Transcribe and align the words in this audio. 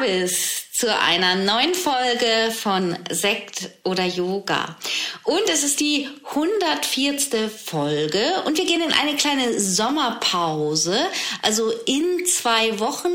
Bist 0.00 0.74
zu 0.74 0.98
einer 0.98 1.34
neuen 1.34 1.74
Folge 1.74 2.50
von 2.52 2.96
Sekt 3.10 3.68
oder 3.84 4.04
Yoga. 4.04 4.76
Und 5.24 5.42
es 5.52 5.62
ist 5.62 5.80
die 5.80 6.08
104. 6.30 7.50
Folge 7.50 8.42
und 8.46 8.56
wir 8.56 8.64
gehen 8.64 8.80
in 8.80 8.92
eine 8.92 9.16
kleine 9.16 9.60
Sommerpause. 9.60 10.98
Also 11.42 11.70
in 11.84 12.24
zwei 12.26 12.78
Wochen, 12.78 13.12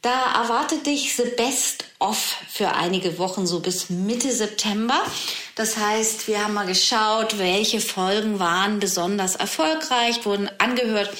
da 0.00 0.42
erwartet 0.42 0.86
dich 0.86 1.16
The 1.16 1.24
Best 1.36 1.84
of 1.98 2.36
für 2.48 2.72
einige 2.72 3.18
Wochen, 3.18 3.46
so 3.46 3.60
bis 3.60 3.90
Mitte 3.90 4.30
September. 4.30 5.02
Das 5.56 5.76
heißt, 5.76 6.28
wir 6.28 6.44
haben 6.44 6.54
mal 6.54 6.66
geschaut, 6.66 7.38
welche 7.38 7.80
Folgen 7.80 8.38
waren 8.38 8.78
besonders 8.78 9.36
erfolgreich, 9.36 10.24
wurden 10.24 10.48
angehört 10.58 11.10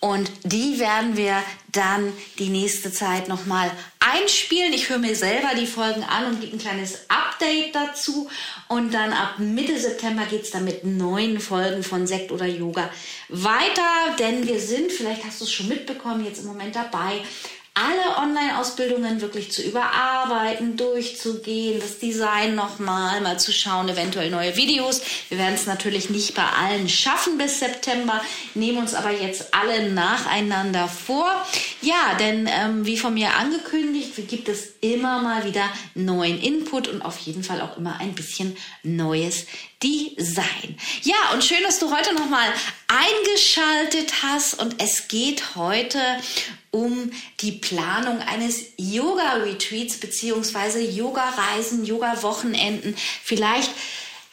und 0.00 0.30
die 0.44 0.78
werden 0.78 1.16
wir 1.16 1.42
dann 1.72 2.12
die 2.38 2.50
nächste 2.50 2.92
Zeit 2.92 3.28
nochmal 3.28 3.70
einspielen. 3.98 4.72
Ich 4.72 4.88
höre 4.88 4.98
mir 4.98 5.16
selber 5.16 5.48
die 5.58 5.66
Folgen 5.66 6.04
an 6.04 6.26
und 6.26 6.40
gebe 6.40 6.56
ein 6.56 6.60
kleines 6.60 7.06
Update 7.08 7.74
dazu. 7.74 8.28
Und 8.68 8.94
dann 8.94 9.12
ab 9.12 9.38
Mitte 9.38 9.78
September 9.78 10.24
geht's 10.24 10.50
dann 10.50 10.64
mit 10.64 10.84
neuen 10.84 11.40
Folgen 11.40 11.82
von 11.82 12.06
Sekt 12.06 12.30
oder 12.30 12.46
Yoga 12.46 12.90
weiter. 13.28 14.16
Denn 14.18 14.46
wir 14.46 14.60
sind, 14.60 14.92
vielleicht 14.92 15.24
hast 15.24 15.40
du 15.40 15.44
es 15.44 15.52
schon 15.52 15.68
mitbekommen, 15.68 16.24
jetzt 16.24 16.40
im 16.40 16.46
Moment 16.46 16.76
dabei, 16.76 17.20
alle 17.78 18.18
Online-Ausbildungen 18.18 19.20
wirklich 19.20 19.52
zu 19.52 19.62
überarbeiten, 19.62 20.76
durchzugehen, 20.76 21.80
das 21.80 21.98
Design 21.98 22.56
nochmal, 22.56 23.20
mal 23.20 23.38
zu 23.38 23.52
schauen, 23.52 23.88
eventuell 23.88 24.30
neue 24.30 24.56
Videos. 24.56 25.00
Wir 25.28 25.38
werden 25.38 25.54
es 25.54 25.66
natürlich 25.66 26.10
nicht 26.10 26.34
bei 26.34 26.44
allen 26.44 26.88
schaffen 26.88 27.38
bis 27.38 27.60
September, 27.60 28.20
nehmen 28.54 28.78
uns 28.78 28.94
aber 28.94 29.12
jetzt 29.12 29.54
alle 29.54 29.90
nacheinander 29.90 30.88
vor. 30.88 31.30
Ja, 31.80 32.14
denn 32.18 32.48
ähm, 32.50 32.84
wie 32.84 32.98
von 32.98 33.14
mir 33.14 33.34
angekündigt, 33.34 34.28
gibt 34.28 34.48
es 34.48 34.70
immer 34.80 35.22
mal 35.22 35.44
wieder 35.44 35.68
neuen 35.94 36.40
Input 36.40 36.88
und 36.88 37.02
auf 37.02 37.18
jeden 37.18 37.44
Fall 37.44 37.60
auch 37.60 37.76
immer 37.76 38.00
ein 38.00 38.14
bisschen 38.14 38.56
neues 38.82 39.46
Design. 39.82 40.76
Ja, 41.02 41.32
und 41.32 41.44
schön, 41.44 41.62
dass 41.62 41.78
du 41.78 41.94
heute 41.94 42.12
nochmal 42.14 42.48
eingeschaltet 42.88 44.22
hast 44.22 44.54
und 44.60 44.82
es 44.82 45.08
geht 45.08 45.54
heute 45.56 46.00
um 46.70 47.10
die 47.40 47.52
Planung 47.52 48.20
eines 48.20 48.64
Yoga-Retreats 48.76 49.98
beziehungsweise 49.98 50.80
Yoga-Reisen, 50.80 51.84
Yoga-Wochenenden. 51.84 52.96
Vielleicht 53.22 53.70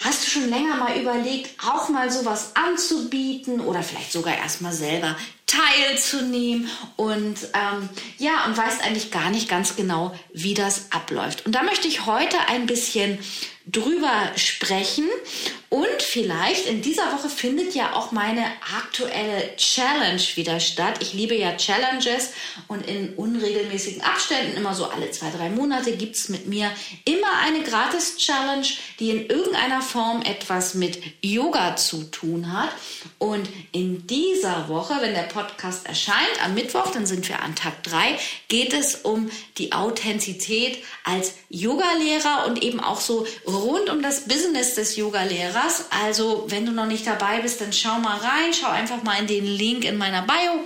Hast 0.04 0.26
du 0.26 0.30
schon 0.30 0.50
länger 0.50 0.76
mal 0.76 1.00
überlegt, 1.00 1.50
auch 1.66 1.90
mal 1.90 2.12
sowas 2.12 2.52
anzubieten 2.54 3.62
oder 3.62 3.82
vielleicht 3.82 4.12
sogar 4.12 4.38
erstmal 4.38 4.74
selber 4.74 5.16
teilzunehmen 5.48 6.70
und 6.98 7.38
ähm, 7.54 7.90
ja, 8.18 8.46
und 8.46 8.58
weißt 8.58 8.84
eigentlich 8.84 9.10
gar 9.10 9.30
nicht 9.30 9.48
ganz 9.48 9.76
genau, 9.76 10.14
wie 10.34 10.54
das 10.54 10.92
abläuft. 10.92 11.46
Und 11.46 11.54
da 11.54 11.64
möchte 11.64 11.88
ich 11.88 12.06
heute 12.06 12.38
ein 12.50 12.66
bisschen 12.66 13.20
drüber 13.68 14.32
sprechen. 14.36 15.06
Und 15.70 16.02
vielleicht 16.02 16.68
in 16.68 16.82
dieser 16.82 17.12
Woche 17.12 17.28
findet 17.28 17.76
ja 17.76 17.94
auch 17.94 18.12
meine 18.12 18.46
aktuelle 18.78 19.56
Challenge 19.58 20.22
wieder 20.36 20.60
statt. 20.62 21.00
Ich 21.02 21.14
liebe 21.14 21.36
ja 21.36 21.58
Challenges 21.58 22.32
und 22.68 22.88
in 22.88 23.14
unregelmäßigen 23.16 24.02
Abständen, 24.02 24.56
immer 24.56 24.74
so 24.74 24.86
alle 24.86 25.12
zwei, 25.12 25.32
drei 25.32 25.50
Monate, 25.50 25.98
gibt 25.98 26.16
es 26.16 26.30
mit 26.30 26.48
mir 26.48 26.72
immer 27.04 27.40
eine 27.44 27.62
Gratis-Challenge, 27.64 28.68
die 29.00 29.10
in 29.10 29.28
irgendeiner 29.28 29.82
Form 29.82 30.22
etwas 30.22 30.76
mit 30.76 31.02
Yoga 31.22 31.76
zu 31.76 32.04
tun 32.04 32.54
hat. 32.54 32.70
Und 33.18 33.50
in 33.74 34.08
dieser 34.08 34.70
Woche, 34.70 34.94
wenn 35.02 35.14
der 35.14 35.24
Podcast 35.24 35.88
erscheint, 35.88 36.44
am 36.44 36.54
Mittwoch, 36.54 36.92
dann 36.92 37.06
sind 37.06 37.28
wir 37.28 37.42
an 37.42 37.56
Tag 37.56 37.84
drei, 37.84 38.18
geht 38.48 38.74
es 38.74 38.96
um 38.96 39.30
die 39.58 39.74
Authentizität 39.74 40.84
als 41.04 41.34
Yogalehrer 41.50 42.46
und 42.48 42.64
eben 42.64 42.80
auch 42.80 43.02
so 43.02 43.26
rund 43.56 43.90
um 43.90 44.02
das 44.02 44.26
Business 44.26 44.76
des 44.76 44.96
Yogalehrers. 44.96 45.86
Also, 46.04 46.46
wenn 46.50 46.66
du 46.66 46.72
noch 46.72 46.86
nicht 46.86 47.08
dabei 47.08 47.40
bist, 47.40 47.62
dann 47.62 47.74
schau 47.74 48.00
mal 48.00 48.18
rein, 48.18 48.54
schau 48.54 48.70
einfach 48.70 49.04
mal 49.04 49.20
in 49.20 49.28
den 49.28 49.46
Link 49.46 49.86
in 49.86 49.98
meiner 49.98 50.22
Bio 50.22 50.66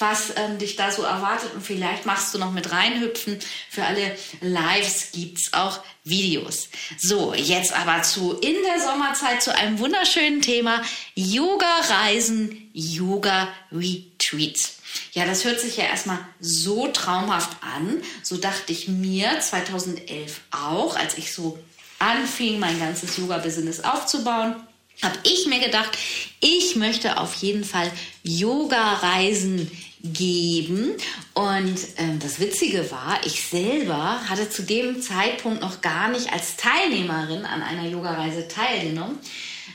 was 0.00 0.32
ähm, 0.36 0.58
dich 0.58 0.76
da 0.76 0.90
so 0.90 1.02
erwartet 1.02 1.52
und 1.54 1.62
vielleicht 1.62 2.06
machst 2.06 2.32
du 2.34 2.38
noch 2.38 2.52
mit 2.52 2.72
reinhüpfen. 2.72 3.38
Für 3.68 3.84
alle 3.84 4.16
Lives 4.40 5.10
gibt's 5.12 5.52
auch 5.52 5.80
Videos. 6.04 6.70
So, 6.98 7.34
jetzt 7.34 7.74
aber 7.74 8.02
zu 8.02 8.32
in 8.40 8.56
der 8.64 8.80
Sommerzeit 8.80 9.42
zu 9.42 9.54
einem 9.54 9.78
wunderschönen 9.78 10.40
Thema 10.40 10.80
Yoga-Reisen, 11.14 12.70
Yoga-Retreats. 12.72 14.78
Ja, 15.12 15.24
das 15.24 15.44
hört 15.44 15.60
sich 15.60 15.76
ja 15.76 15.84
erstmal 15.84 16.18
so 16.40 16.88
traumhaft 16.88 17.62
an. 17.62 18.02
So 18.22 18.38
dachte 18.38 18.72
ich 18.72 18.88
mir 18.88 19.38
2011 19.38 20.40
auch, 20.50 20.96
als 20.96 21.16
ich 21.18 21.32
so 21.34 21.58
anfing, 22.00 22.58
mein 22.58 22.80
ganzes 22.80 23.16
Yoga-Business 23.16 23.80
aufzubauen, 23.80 24.56
habe 25.02 25.16
ich 25.22 25.46
mir 25.46 25.60
gedacht, 25.60 25.96
ich 26.40 26.76
möchte 26.76 27.18
auf 27.18 27.34
jeden 27.34 27.64
Fall 27.64 27.90
Yoga-Reisen 28.22 29.70
geben. 30.02 30.92
Und 31.34 31.78
ähm, 31.96 32.18
das 32.20 32.40
Witzige 32.40 32.90
war, 32.90 33.20
ich 33.24 33.42
selber 33.42 34.20
hatte 34.28 34.48
zu 34.48 34.62
dem 34.62 35.00
Zeitpunkt 35.00 35.60
noch 35.60 35.80
gar 35.80 36.08
nicht 36.08 36.32
als 36.32 36.56
Teilnehmerin 36.56 37.44
an 37.44 37.62
einer 37.62 37.86
Yoga-Reise 37.86 38.48
teilgenommen. 38.48 39.18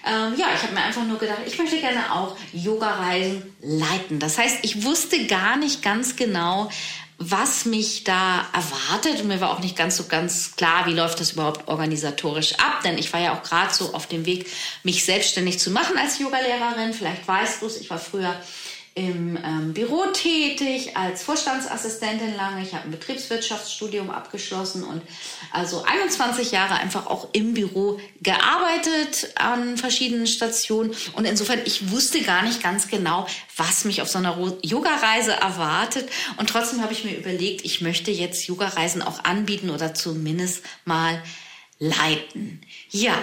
Ähm, 0.06 0.34
ja, 0.38 0.48
ich 0.56 0.62
habe 0.62 0.74
mir 0.74 0.84
einfach 0.84 1.06
nur 1.06 1.18
gedacht, 1.18 1.40
ich 1.48 1.58
möchte 1.58 1.80
gerne 1.80 2.12
auch 2.12 2.36
Yoga-Reisen 2.54 3.56
leiten. 3.62 4.20
Das 4.20 4.38
heißt, 4.38 4.60
ich 4.64 4.84
wusste 4.84 5.26
gar 5.26 5.58
nicht 5.58 5.82
ganz 5.82 6.16
genau, 6.16 6.70
was 7.18 7.66
mich 7.66 8.04
da 8.04 8.46
erwartet. 8.54 9.22
Und 9.22 9.28
mir 9.28 9.42
war 9.42 9.52
auch 9.52 9.60
nicht 9.60 9.76
ganz 9.76 9.98
so 9.98 10.06
ganz 10.06 10.56
klar, 10.56 10.86
wie 10.86 10.94
läuft 10.94 11.20
das 11.20 11.32
überhaupt 11.32 11.68
organisatorisch 11.68 12.56
ab. 12.56 12.82
Denn 12.84 12.98
ich 12.98 13.12
war 13.14 13.20
ja 13.20 13.34
auch 13.34 13.44
gerade 13.44 13.74
so 13.74 13.94
auf 13.94 14.08
dem 14.08 14.26
Weg, 14.26 14.48
mich 14.84 15.06
selbstständig 15.06 15.60
zu 15.60 15.72
machen 15.72 15.98
als 15.98 16.20
Yogalehrerin. 16.20 16.94
Vielleicht 16.94 17.28
weißt 17.28 17.62
du 17.62 17.68
es, 17.68 17.80
ich 17.80 17.90
war 17.90 18.00
früher 18.00 18.36
im 18.96 19.38
ähm, 19.44 19.74
Büro 19.74 20.06
tätig 20.14 20.96
als 20.96 21.22
Vorstandsassistentin 21.22 22.34
lange. 22.38 22.64
Ich 22.64 22.74
habe 22.74 22.86
ein 22.86 22.92
Betriebswirtschaftsstudium 22.92 24.10
abgeschlossen 24.10 24.86
und 24.86 25.02
also 25.52 25.84
21 25.84 26.52
Jahre 26.52 26.76
einfach 26.76 27.08
auch 27.08 27.28
im 27.34 27.54
Büro 27.54 28.00
gearbeitet 28.22 29.34
an 29.36 29.76
verschiedenen 29.76 30.28
Stationen. 30.28 30.96
Und 31.12 31.26
insofern, 31.26 31.60
ich 31.66 31.92
wusste 31.92 32.22
gar 32.22 32.44
nicht 32.44 32.64
ganz 32.64 32.88
genau, 32.88 33.28
was 33.58 33.84
mich 33.84 34.02
auf 34.02 34.08
so 34.08 34.18
einer 34.18 34.38
Yoga-Reise 34.62 35.34
erwartet. 35.34 36.10
Und 36.38 36.50
trotzdem 36.50 36.82
habe 36.82 36.94
ich 36.94 37.04
mir 37.04 37.18
überlegt, 37.18 37.66
ich 37.66 37.82
möchte 37.82 38.12
jetzt 38.12 38.48
Yoga-Reisen 38.48 39.02
auch 39.02 39.26
anbieten 39.26 39.72
oder 39.72 39.94
zumindest 39.94 40.64
mal 40.86 41.22
leiten. 41.80 42.62
Ja, 42.90 43.18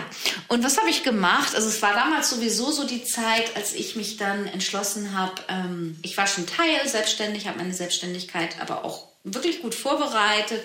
und 0.48 0.62
was 0.62 0.76
habe 0.76 0.90
ich 0.90 1.02
gemacht? 1.02 1.54
Also 1.54 1.68
es 1.68 1.80
war 1.80 1.94
damals 1.94 2.30
sowieso 2.30 2.70
so 2.70 2.86
die 2.86 3.04
Zeit, 3.04 3.56
als 3.56 3.72
ich 3.72 3.96
mich 3.96 4.18
dann 4.18 4.46
entschlossen 4.46 5.16
habe, 5.16 5.34
ähm, 5.48 5.98
ich 6.02 6.16
war 6.16 6.26
schon 6.26 6.46
Teil 6.46 6.86
selbstständig, 6.86 7.46
habe 7.46 7.58
meine 7.58 7.72
Selbstständigkeit 7.72 8.60
aber 8.60 8.84
auch 8.84 9.08
wirklich 9.24 9.62
gut 9.62 9.74
vorbereitet 9.74 10.62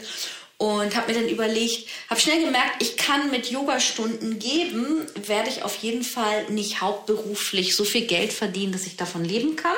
und 0.57 0.95
habe 0.95 1.13
mir 1.13 1.19
dann 1.19 1.29
überlegt, 1.29 1.87
habe 2.09 2.19
schnell 2.19 2.43
gemerkt, 2.43 2.81
ich 2.81 2.97
kann 2.97 3.29
mit 3.29 3.51
Yogastunden 3.51 4.39
geben, 4.39 5.05
werde 5.27 5.49
ich 5.49 5.63
auf 5.63 5.77
jeden 5.77 6.03
Fall 6.03 6.49
nicht 6.49 6.81
hauptberuflich 6.81 7.75
so 7.75 7.85
viel 7.85 8.07
Geld 8.07 8.33
verdienen, 8.33 8.73
dass 8.73 8.87
ich 8.87 8.97
davon 8.97 9.23
leben 9.23 9.55
kann. 9.55 9.77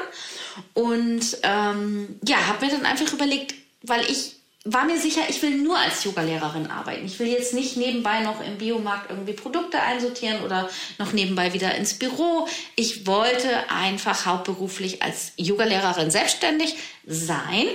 Und 0.73 1.37
ähm, 1.43 2.19
ja, 2.25 2.47
habe 2.47 2.65
mir 2.65 2.71
dann 2.71 2.85
einfach 2.85 3.11
überlegt, 3.11 3.53
weil 3.83 4.09
ich 4.09 4.38
war 4.73 4.85
mir 4.85 4.99
sicher, 4.99 5.21
ich 5.29 5.41
will 5.41 5.57
nur 5.57 5.77
als 5.77 6.03
Yogalehrerin 6.03 6.69
arbeiten. 6.69 7.05
Ich 7.05 7.19
will 7.19 7.27
jetzt 7.27 7.53
nicht 7.53 7.77
nebenbei 7.77 8.21
noch 8.21 8.41
im 8.41 8.57
Biomarkt 8.57 9.09
irgendwie 9.09 9.33
Produkte 9.33 9.81
einsortieren 9.81 10.43
oder 10.43 10.69
noch 10.97 11.13
nebenbei 11.13 11.53
wieder 11.53 11.75
ins 11.75 11.93
Büro. 11.95 12.47
Ich 12.75 13.07
wollte 13.07 13.69
einfach 13.69 14.25
hauptberuflich 14.25 15.01
als 15.01 15.33
Yogalehrerin 15.37 16.11
selbstständig 16.11 16.75
sein. 17.05 17.65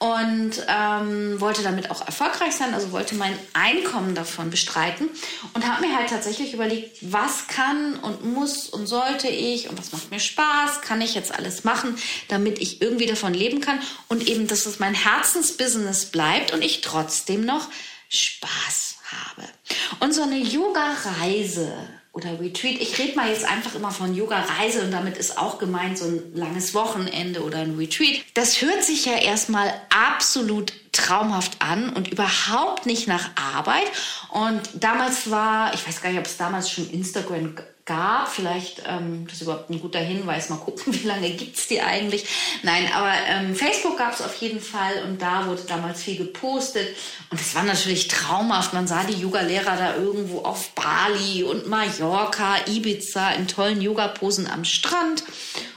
Und 0.00 0.52
ähm, 0.66 1.38
wollte 1.42 1.62
damit 1.62 1.90
auch 1.90 2.04
erfolgreich 2.04 2.54
sein, 2.54 2.72
also 2.72 2.90
wollte 2.90 3.14
mein 3.14 3.38
Einkommen 3.52 4.14
davon 4.14 4.48
bestreiten 4.48 5.10
und 5.52 5.68
habe 5.68 5.86
mir 5.86 5.94
halt 5.94 6.08
tatsächlich 6.08 6.54
überlegt, 6.54 6.96
was 7.02 7.48
kann 7.48 7.96
und 7.96 8.24
muss 8.24 8.66
und 8.70 8.86
sollte 8.86 9.28
ich 9.28 9.68
und 9.68 9.78
was 9.78 9.92
macht 9.92 10.10
mir 10.10 10.18
Spaß, 10.18 10.80
kann 10.80 11.02
ich 11.02 11.14
jetzt 11.14 11.34
alles 11.34 11.64
machen, 11.64 11.96
damit 12.28 12.60
ich 12.60 12.80
irgendwie 12.80 13.04
davon 13.04 13.34
leben 13.34 13.60
kann 13.60 13.78
und 14.08 14.26
eben, 14.26 14.46
dass 14.46 14.64
es 14.64 14.78
mein 14.78 14.94
Herzensbusiness 14.94 16.06
bleibt 16.06 16.54
und 16.54 16.64
ich 16.64 16.80
trotzdem 16.80 17.44
noch 17.44 17.68
Spaß 18.08 18.96
habe. 19.12 19.46
Und 20.00 20.14
so 20.14 20.22
eine 20.22 20.38
Yoga-Reise 20.38 21.70
oder 22.12 22.40
Retreat. 22.40 22.80
Ich 22.80 22.98
rede 22.98 23.16
mal 23.16 23.28
jetzt 23.28 23.44
einfach 23.44 23.74
immer 23.74 23.90
von 23.90 24.14
Yoga-Reise 24.14 24.82
und 24.82 24.90
damit 24.90 25.16
ist 25.16 25.38
auch 25.38 25.58
gemeint 25.58 25.98
so 25.98 26.06
ein 26.06 26.34
langes 26.34 26.74
Wochenende 26.74 27.42
oder 27.42 27.58
ein 27.58 27.76
Retreat. 27.76 28.22
Das 28.34 28.60
hört 28.62 28.82
sich 28.82 29.04
ja 29.06 29.16
erstmal 29.16 29.72
absolut 29.90 30.72
traumhaft 30.92 31.62
an 31.62 31.90
und 31.90 32.08
überhaupt 32.08 32.84
nicht 32.86 33.06
nach 33.06 33.30
Arbeit. 33.36 33.90
Und 34.30 34.60
damals 34.74 35.30
war, 35.30 35.72
ich 35.72 35.86
weiß 35.86 36.00
gar 36.02 36.10
nicht, 36.10 36.18
ob 36.18 36.26
es 36.26 36.36
damals 36.36 36.70
schon 36.70 36.90
Instagram 36.90 37.54
gab. 37.84 38.28
Vielleicht, 38.28 38.82
ähm, 38.86 39.26
das 39.26 39.36
ist 39.36 39.42
überhaupt 39.42 39.70
ein 39.70 39.80
guter 39.80 39.98
Hinweis. 39.98 40.48
Mal 40.48 40.56
gucken, 40.56 40.92
wie 41.02 41.06
lange 41.06 41.30
gibt 41.30 41.56
es 41.56 41.66
die 41.68 41.80
eigentlich. 41.80 42.26
Nein, 42.62 42.88
aber 42.92 43.12
ähm, 43.28 43.54
Facebook 43.54 43.98
gab 43.98 44.14
es 44.14 44.22
auf 44.22 44.34
jeden 44.36 44.60
Fall 44.60 45.02
und 45.06 45.20
da 45.20 45.46
wurde 45.46 45.62
damals 45.66 46.02
viel 46.02 46.16
gepostet. 46.16 46.88
Und 47.30 47.40
es 47.40 47.54
war 47.54 47.62
natürlich 47.62 48.08
traumhaft. 48.08 48.72
Man 48.72 48.86
sah 48.86 49.04
die 49.04 49.20
Yoga-Lehrer 49.20 49.76
da 49.76 49.96
irgendwo 49.96 50.40
auf 50.40 50.70
Bali 50.70 51.42
und 51.42 51.66
Mallorca, 51.66 52.56
Ibiza 52.66 53.32
in 53.32 53.48
tollen 53.48 53.80
Yoga-Posen 53.80 54.48
am 54.48 54.64
Strand 54.64 55.24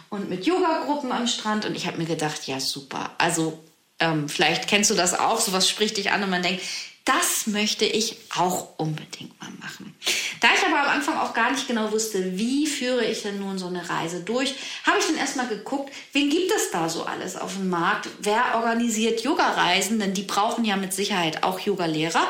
und 0.10 0.30
mit 0.30 0.46
Yoga-Gruppen 0.46 1.12
am 1.12 1.28
Strand. 1.28 1.66
Und 1.66 1.76
ich 1.76 1.88
habe 1.88 1.98
mir 1.98 2.06
gedacht, 2.06 2.48
ja 2.48 2.60
super. 2.60 3.12
Also 3.18 3.64
ähm, 4.00 4.30
vielleicht 4.30 4.68
kennst 4.68 4.90
du 4.92 4.96
das 4.96 5.18
auch. 5.18 5.40
Sowas 5.40 5.70
spricht 5.70 5.98
dich 5.98 6.12
an 6.12 6.24
und 6.24 6.30
man 6.30 6.44
denkt, 6.44 6.62
das 7.06 7.48
möchte 7.48 7.86
ich 7.86 8.18
auch 8.38 8.78
unbedingt 8.78 9.40
mal 9.42 9.52
machen. 9.60 9.94
Da 10.40 10.48
ich 10.56 10.66
aber 10.66 10.82
am 10.82 10.96
Anfang 10.96 11.18
auch 11.18 11.34
gar 11.34 11.52
nicht 11.52 11.68
genau 11.68 11.92
wusste, 11.92 12.38
wie 12.38 12.66
führe 12.66 13.04
ich 13.04 13.24
denn 13.24 13.40
nun 13.40 13.58
so 13.58 13.68
eine 13.68 13.90
Reise 13.90 14.22
durch, 14.22 14.56
habe 14.86 15.00
ich 15.00 15.06
dann 15.08 15.18
erstmal 15.18 15.48
geguckt, 15.48 15.92
wen 16.14 16.30
gibt 16.30 16.52
es 16.54 16.72
da 16.72 16.88
so 16.88 17.04
alles 17.04 17.36
auf 17.36 17.56
dem 17.56 17.70
Markt? 17.70 18.08
Wer 18.20 18.56
organisiert 18.56 19.22
Yoga-Reisen? 19.22 20.00
Denn 20.00 20.14
die 20.14 20.24
brauchen 20.24 20.64
ja 20.64 20.78
mit 20.78 20.94
Sicherheit 20.94 21.44
auch 21.44 21.60
Yoga-Lehrer. 21.60 22.26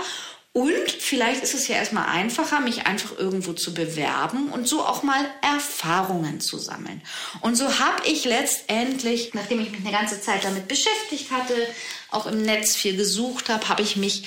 Und 0.53 0.91
vielleicht 0.91 1.41
ist 1.41 1.55
es 1.55 1.67
ja 1.67 1.77
erstmal 1.77 2.05
einfacher, 2.05 2.59
mich 2.59 2.85
einfach 2.85 3.17
irgendwo 3.17 3.53
zu 3.53 3.73
bewerben 3.73 4.49
und 4.49 4.67
so 4.67 4.85
auch 4.85 5.01
mal 5.01 5.25
Erfahrungen 5.41 6.41
zu 6.41 6.59
sammeln. 6.59 7.01
Und 7.41 7.55
so 7.55 7.79
habe 7.79 8.05
ich 8.05 8.23
letztendlich, 8.25 9.33
nachdem 9.33 9.61
ich 9.61 9.71
mich 9.71 9.81
eine 9.81 9.91
ganze 9.91 10.21
Zeit 10.21 10.43
damit 10.43 10.67
beschäftigt 10.67 11.31
hatte, 11.31 11.55
auch 12.11 12.27
im 12.27 12.43
Netz 12.43 12.75
viel 12.75 12.95
gesucht 12.95 13.49
habe, 13.49 13.67
habe 13.67 13.81
ich 13.81 13.95
mich 13.95 14.25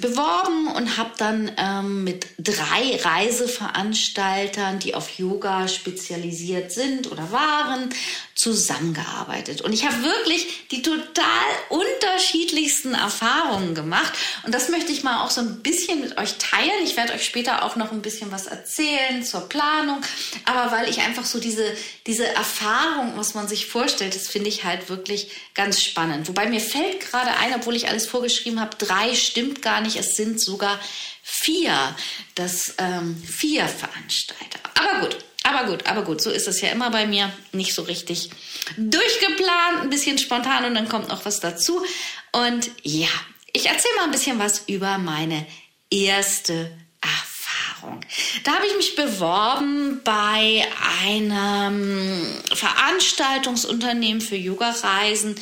beworben 0.00 0.68
und 0.74 0.96
habe 0.96 1.10
dann 1.18 1.50
ähm, 1.56 2.04
mit 2.04 2.26
drei 2.38 2.98
Reiseveranstaltern, 3.02 4.78
die 4.78 4.94
auf 4.94 5.18
Yoga 5.18 5.68
spezialisiert 5.68 6.72
sind 6.72 7.10
oder 7.10 7.30
waren, 7.32 7.90
zusammengearbeitet. 8.40 9.60
Und 9.60 9.74
ich 9.74 9.84
habe 9.84 10.02
wirklich 10.02 10.68
die 10.70 10.80
total 10.80 11.44
unterschiedlichsten 11.68 12.94
Erfahrungen 12.94 13.74
gemacht. 13.74 14.14
Und 14.44 14.54
das 14.54 14.70
möchte 14.70 14.92
ich 14.92 15.02
mal 15.02 15.22
auch 15.22 15.30
so 15.30 15.42
ein 15.42 15.62
bisschen 15.62 16.00
mit 16.00 16.16
euch 16.16 16.38
teilen. 16.38 16.84
Ich 16.84 16.96
werde 16.96 17.12
euch 17.12 17.26
später 17.26 17.62
auch 17.64 17.76
noch 17.76 17.92
ein 17.92 18.00
bisschen 18.00 18.32
was 18.32 18.46
erzählen 18.46 19.22
zur 19.22 19.46
Planung. 19.46 20.00
Aber 20.46 20.72
weil 20.72 20.88
ich 20.88 21.00
einfach 21.02 21.26
so 21.26 21.38
diese, 21.38 21.76
diese 22.06 22.26
Erfahrung, 22.28 23.12
was 23.16 23.34
man 23.34 23.46
sich 23.46 23.66
vorstellt, 23.66 24.14
das 24.14 24.28
finde 24.28 24.48
ich 24.48 24.64
halt 24.64 24.88
wirklich 24.88 25.30
ganz 25.52 25.82
spannend. 25.82 26.26
Wobei 26.26 26.46
mir 26.46 26.60
fällt 26.60 27.00
gerade 27.00 27.36
ein, 27.36 27.54
obwohl 27.54 27.76
ich 27.76 27.88
alles 27.88 28.06
vorgeschrieben 28.06 28.58
habe, 28.58 28.74
drei 28.78 29.14
stimmt 29.14 29.60
gar 29.60 29.82
nicht. 29.82 29.96
Es 29.96 30.16
sind 30.16 30.40
sogar 30.40 30.80
vier. 31.22 31.94
Das 32.36 32.74
ähm, 32.78 33.22
vier 33.22 33.68
Veranstalter. 33.68 34.60
Aber 34.74 35.00
gut. 35.00 35.18
Aber 35.50 35.68
gut, 35.68 35.86
aber 35.86 36.02
gut, 36.02 36.20
so 36.20 36.30
ist 36.30 36.46
es 36.46 36.60
ja 36.60 36.68
immer 36.68 36.90
bei 36.90 37.06
mir. 37.06 37.32
Nicht 37.52 37.74
so 37.74 37.82
richtig 37.82 38.30
durchgeplant, 38.76 39.82
ein 39.82 39.90
bisschen 39.90 40.18
spontan 40.18 40.64
und 40.64 40.74
dann 40.74 40.88
kommt 40.88 41.08
noch 41.08 41.24
was 41.24 41.40
dazu. 41.40 41.82
Und 42.32 42.70
ja, 42.82 43.08
ich 43.52 43.66
erzähle 43.66 43.96
mal 43.96 44.04
ein 44.04 44.12
bisschen 44.12 44.38
was 44.38 44.64
über 44.68 44.98
meine 44.98 45.44
erste 45.90 46.70
Erfahrung. 47.00 48.00
Da 48.44 48.54
habe 48.54 48.66
ich 48.66 48.76
mich 48.76 48.94
beworben 48.94 50.00
bei 50.04 50.64
einem 51.04 52.24
Veranstaltungsunternehmen 52.54 54.20
für 54.20 54.36
Yoga-Reisen, 54.36 55.34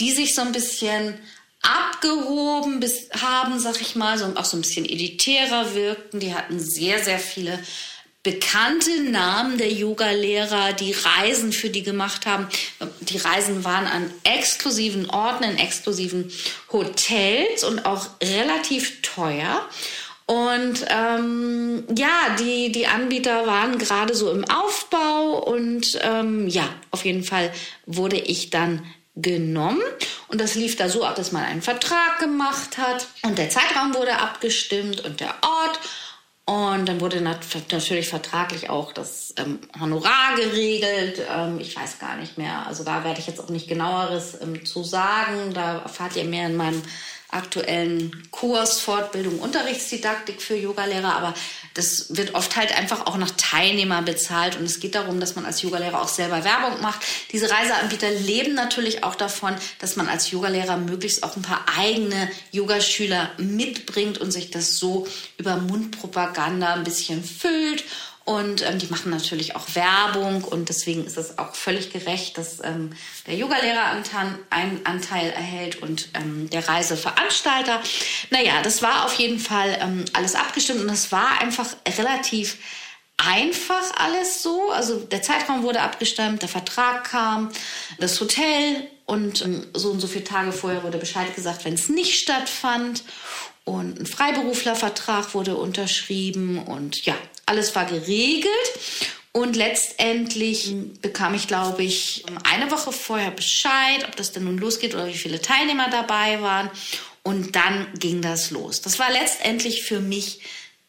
die 0.00 0.10
sich 0.10 0.34
so 0.34 0.42
ein 0.42 0.52
bisschen 0.52 1.18
abgehoben 1.62 2.80
bis, 2.80 3.08
haben, 3.20 3.60
sag 3.60 3.80
ich 3.80 3.94
mal, 3.94 4.18
so, 4.18 4.24
auch 4.34 4.44
so 4.44 4.56
ein 4.56 4.62
bisschen 4.62 4.84
elitärer 4.84 5.74
wirkten. 5.74 6.18
Die 6.18 6.34
hatten 6.34 6.58
sehr, 6.58 7.04
sehr 7.04 7.20
viele 7.20 7.62
bekannte 8.22 9.02
Namen 9.02 9.58
der 9.58 9.72
Yoga-Lehrer, 9.72 10.72
die 10.74 10.92
Reisen 10.92 11.52
für 11.52 11.70
die 11.70 11.82
gemacht 11.82 12.24
haben. 12.26 12.48
Die 13.00 13.18
Reisen 13.18 13.64
waren 13.64 13.86
an 13.86 14.10
exklusiven 14.22 15.10
Orten, 15.10 15.44
in 15.44 15.58
exklusiven 15.58 16.30
Hotels 16.70 17.64
und 17.64 17.84
auch 17.84 18.06
relativ 18.22 19.02
teuer. 19.02 19.68
Und 20.26 20.86
ähm, 20.88 21.84
ja, 21.96 22.36
die, 22.38 22.70
die 22.70 22.86
Anbieter 22.86 23.46
waren 23.46 23.78
gerade 23.78 24.14
so 24.14 24.30
im 24.30 24.44
Aufbau 24.48 25.42
und 25.44 25.98
ähm, 26.00 26.46
ja, 26.46 26.68
auf 26.92 27.04
jeden 27.04 27.24
Fall 27.24 27.52
wurde 27.86 28.18
ich 28.18 28.50
dann 28.50 28.86
genommen 29.14 29.82
und 30.28 30.40
das 30.40 30.54
lief 30.54 30.76
da 30.76 30.88
so 30.88 31.04
ab, 31.04 31.16
dass 31.16 31.32
man 31.32 31.44
einen 31.44 31.60
Vertrag 31.60 32.18
gemacht 32.18 32.78
hat 32.78 33.06
und 33.22 33.36
der 33.36 33.50
Zeitraum 33.50 33.94
wurde 33.94 34.18
abgestimmt 34.18 35.04
und 35.04 35.20
der 35.20 35.34
Ort 35.42 35.78
und 36.44 36.86
dann 36.86 37.00
wurde 37.00 37.20
natürlich 37.20 38.08
vertraglich 38.08 38.68
auch 38.68 38.92
das 38.92 39.32
ähm, 39.36 39.60
Honorar 39.80 40.34
geregelt. 40.34 41.22
Ähm, 41.30 41.60
ich 41.60 41.76
weiß 41.76 42.00
gar 42.00 42.16
nicht 42.16 42.36
mehr. 42.36 42.66
Also 42.66 42.82
da 42.82 43.04
werde 43.04 43.20
ich 43.20 43.28
jetzt 43.28 43.40
auch 43.40 43.48
nicht 43.48 43.68
genaueres 43.68 44.40
ähm, 44.42 44.64
zu 44.66 44.82
sagen. 44.82 45.54
Da 45.54 45.78
erfahrt 45.78 46.16
ihr 46.16 46.24
mehr 46.24 46.48
in 46.48 46.56
meinem 46.56 46.82
aktuellen 47.32 48.28
Kurs 48.30 48.80
Fortbildung 48.80 49.40
Unterrichtsdidaktik 49.40 50.40
für 50.40 50.54
Yogalehrer, 50.54 51.16
aber 51.16 51.34
das 51.74 52.16
wird 52.16 52.34
oft 52.34 52.56
halt 52.56 52.76
einfach 52.76 53.06
auch 53.06 53.16
nach 53.16 53.30
Teilnehmer 53.36 54.02
bezahlt 54.02 54.56
und 54.56 54.64
es 54.64 54.80
geht 54.80 54.94
darum, 54.94 55.18
dass 55.18 55.34
man 55.34 55.46
als 55.46 55.62
Yogalehrer 55.62 56.00
auch 56.02 56.08
selber 56.08 56.44
Werbung 56.44 56.80
macht. 56.82 57.00
Diese 57.32 57.50
Reiseanbieter 57.50 58.10
leben 58.10 58.54
natürlich 58.54 59.02
auch 59.02 59.14
davon, 59.14 59.54
dass 59.78 59.96
man 59.96 60.08
als 60.08 60.30
Yogalehrer 60.30 60.76
möglichst 60.76 61.22
auch 61.24 61.36
ein 61.36 61.42
paar 61.42 61.64
eigene 61.76 62.30
Yogaschüler 62.50 63.30
mitbringt 63.38 64.18
und 64.18 64.30
sich 64.30 64.50
das 64.50 64.76
so 64.76 65.06
über 65.38 65.56
Mundpropaganda 65.56 66.74
ein 66.74 66.84
bisschen 66.84 67.24
füllt 67.24 67.84
und 68.24 68.62
ähm, 68.62 68.78
die 68.78 68.86
machen 68.86 69.10
natürlich 69.10 69.56
auch 69.56 69.74
Werbung 69.74 70.44
und 70.44 70.68
deswegen 70.68 71.04
ist 71.04 71.16
es 71.16 71.38
auch 71.38 71.54
völlig 71.54 71.92
gerecht, 71.92 72.38
dass 72.38 72.62
ähm, 72.62 72.90
der 73.26 73.34
Yogalehrer 73.34 74.02
einen 74.50 74.86
Anteil 74.86 75.30
erhält 75.30 75.82
und 75.82 76.08
ähm, 76.14 76.48
der 76.50 76.68
Reiseveranstalter. 76.68 77.80
Naja, 78.30 78.62
das 78.62 78.80
war 78.80 79.04
auf 79.04 79.14
jeden 79.14 79.40
Fall 79.40 79.76
ähm, 79.80 80.04
alles 80.12 80.36
abgestimmt 80.36 80.80
und 80.80 80.88
das 80.88 81.10
war 81.10 81.40
einfach 81.40 81.68
relativ 81.98 82.58
einfach 83.16 83.92
alles 83.96 84.42
so. 84.42 84.70
Also 84.70 84.98
der 85.00 85.22
Zeitraum 85.22 85.62
wurde 85.62 85.80
abgestimmt, 85.80 86.42
der 86.42 86.48
Vertrag 86.48 87.04
kam, 87.04 87.50
das 87.98 88.20
Hotel 88.20 88.88
und 89.04 89.42
ähm, 89.42 89.66
so 89.74 89.90
und 89.90 90.00
so 90.00 90.06
viele 90.06 90.24
Tage 90.24 90.52
vorher 90.52 90.84
wurde 90.84 90.98
Bescheid 90.98 91.34
gesagt, 91.34 91.64
wenn 91.64 91.74
es 91.74 91.88
nicht 91.88 92.20
stattfand. 92.20 93.02
Und 93.64 94.00
ein 94.00 94.06
Freiberuflervertrag 94.06 95.34
wurde 95.34 95.56
unterschrieben 95.56 96.58
und 96.64 97.04
ja, 97.04 97.14
alles 97.52 97.74
war 97.74 97.84
geregelt. 97.84 98.72
Und 99.32 99.56
letztendlich 99.56 100.74
bekam 101.00 101.34
ich, 101.34 101.48
glaube 101.48 101.82
ich, 101.82 102.24
eine 102.44 102.70
Woche 102.70 102.92
vorher 102.92 103.30
Bescheid, 103.30 104.04
ob 104.06 104.16
das 104.16 104.32
denn 104.32 104.44
nun 104.44 104.58
losgeht 104.58 104.94
oder 104.94 105.06
wie 105.06 105.14
viele 105.14 105.40
Teilnehmer 105.40 105.88
dabei 105.90 106.42
waren. 106.42 106.70
Und 107.22 107.56
dann 107.56 107.86
ging 107.98 108.20
das 108.20 108.50
los. 108.50 108.80
Das 108.80 108.98
war 108.98 109.10
letztendlich 109.10 109.84
für 109.84 110.00
mich 110.00 110.40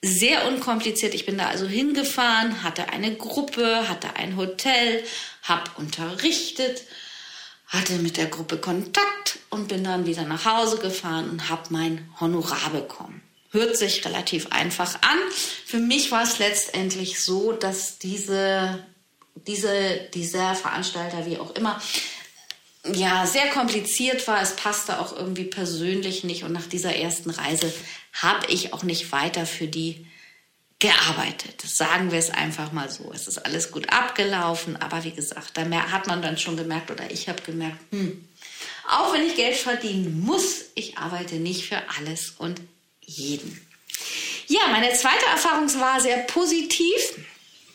sehr 0.01 0.47
unkompliziert. 0.47 1.13
Ich 1.13 1.25
bin 1.25 1.37
da 1.37 1.47
also 1.47 1.67
hingefahren, 1.67 2.63
hatte 2.63 2.89
eine 2.89 3.15
Gruppe, 3.15 3.87
hatte 3.87 4.15
ein 4.17 4.35
Hotel, 4.35 5.03
habe 5.43 5.71
unterrichtet, 5.77 6.83
hatte 7.67 7.93
mit 7.93 8.17
der 8.17 8.27
Gruppe 8.27 8.57
Kontakt 8.57 9.39
und 9.49 9.69
bin 9.69 9.85
dann 9.85 10.05
wieder 10.05 10.23
nach 10.23 10.45
Hause 10.45 10.79
gefahren 10.79 11.29
und 11.29 11.49
habe 11.49 11.63
mein 11.69 12.09
Honorar 12.19 12.71
bekommen 12.71 13.22
hört 13.53 13.77
sich 13.77 14.03
relativ 14.03 14.47
einfach 14.51 14.95
an. 14.95 15.17
Für 15.65 15.77
mich 15.77 16.11
war 16.11 16.23
es 16.23 16.39
letztendlich 16.39 17.21
so, 17.21 17.53
dass 17.53 17.99
diese, 17.99 18.83
diese, 19.47 20.09
dieser 20.13 20.55
Veranstalter, 20.55 21.25
wie 21.25 21.37
auch 21.37 21.55
immer, 21.55 21.81
ja, 22.93 23.25
sehr 23.25 23.47
kompliziert 23.47 24.27
war. 24.27 24.41
Es 24.41 24.55
passte 24.55 24.99
auch 24.99 25.15
irgendwie 25.15 25.45
persönlich 25.45 26.23
nicht. 26.23 26.43
Und 26.43 26.51
nach 26.51 26.67
dieser 26.67 26.95
ersten 26.95 27.29
Reise 27.29 27.71
habe 28.13 28.47
ich 28.51 28.73
auch 28.73 28.83
nicht 28.83 29.11
weiter 29.11 29.45
für 29.45 29.67
die 29.67 30.05
gearbeitet. 30.79 31.61
Sagen 31.61 32.11
wir 32.11 32.19
es 32.19 32.29
einfach 32.29 32.73
mal 32.73 32.89
so. 32.89 33.09
Es 33.13 33.29
ist 33.29 33.37
alles 33.37 33.71
gut 33.71 33.89
abgelaufen, 33.89 34.75
aber 34.75 35.05
wie 35.05 35.11
gesagt, 35.11 35.51
da 35.55 35.63
hat 35.91 36.07
man 36.07 36.21
dann 36.21 36.37
schon 36.37 36.57
gemerkt 36.57 36.91
oder 36.91 37.09
ich 37.09 37.29
habe 37.29 37.41
gemerkt, 37.41 37.79
hm, 37.91 38.27
Auch 38.89 39.13
wenn 39.13 39.25
ich 39.25 39.37
Geld 39.37 39.55
verdienen 39.55 40.19
muss, 40.19 40.65
ich 40.75 40.97
arbeite 40.97 41.35
nicht 41.35 41.69
für 41.69 41.81
alles 41.97 42.31
und 42.37 42.59
jeden. 43.05 43.65
Ja, 44.47 44.67
meine 44.71 44.93
zweite 44.93 45.25
Erfahrung 45.25 45.67
war 45.79 45.99
sehr 46.01 46.17
positiv 46.17 47.15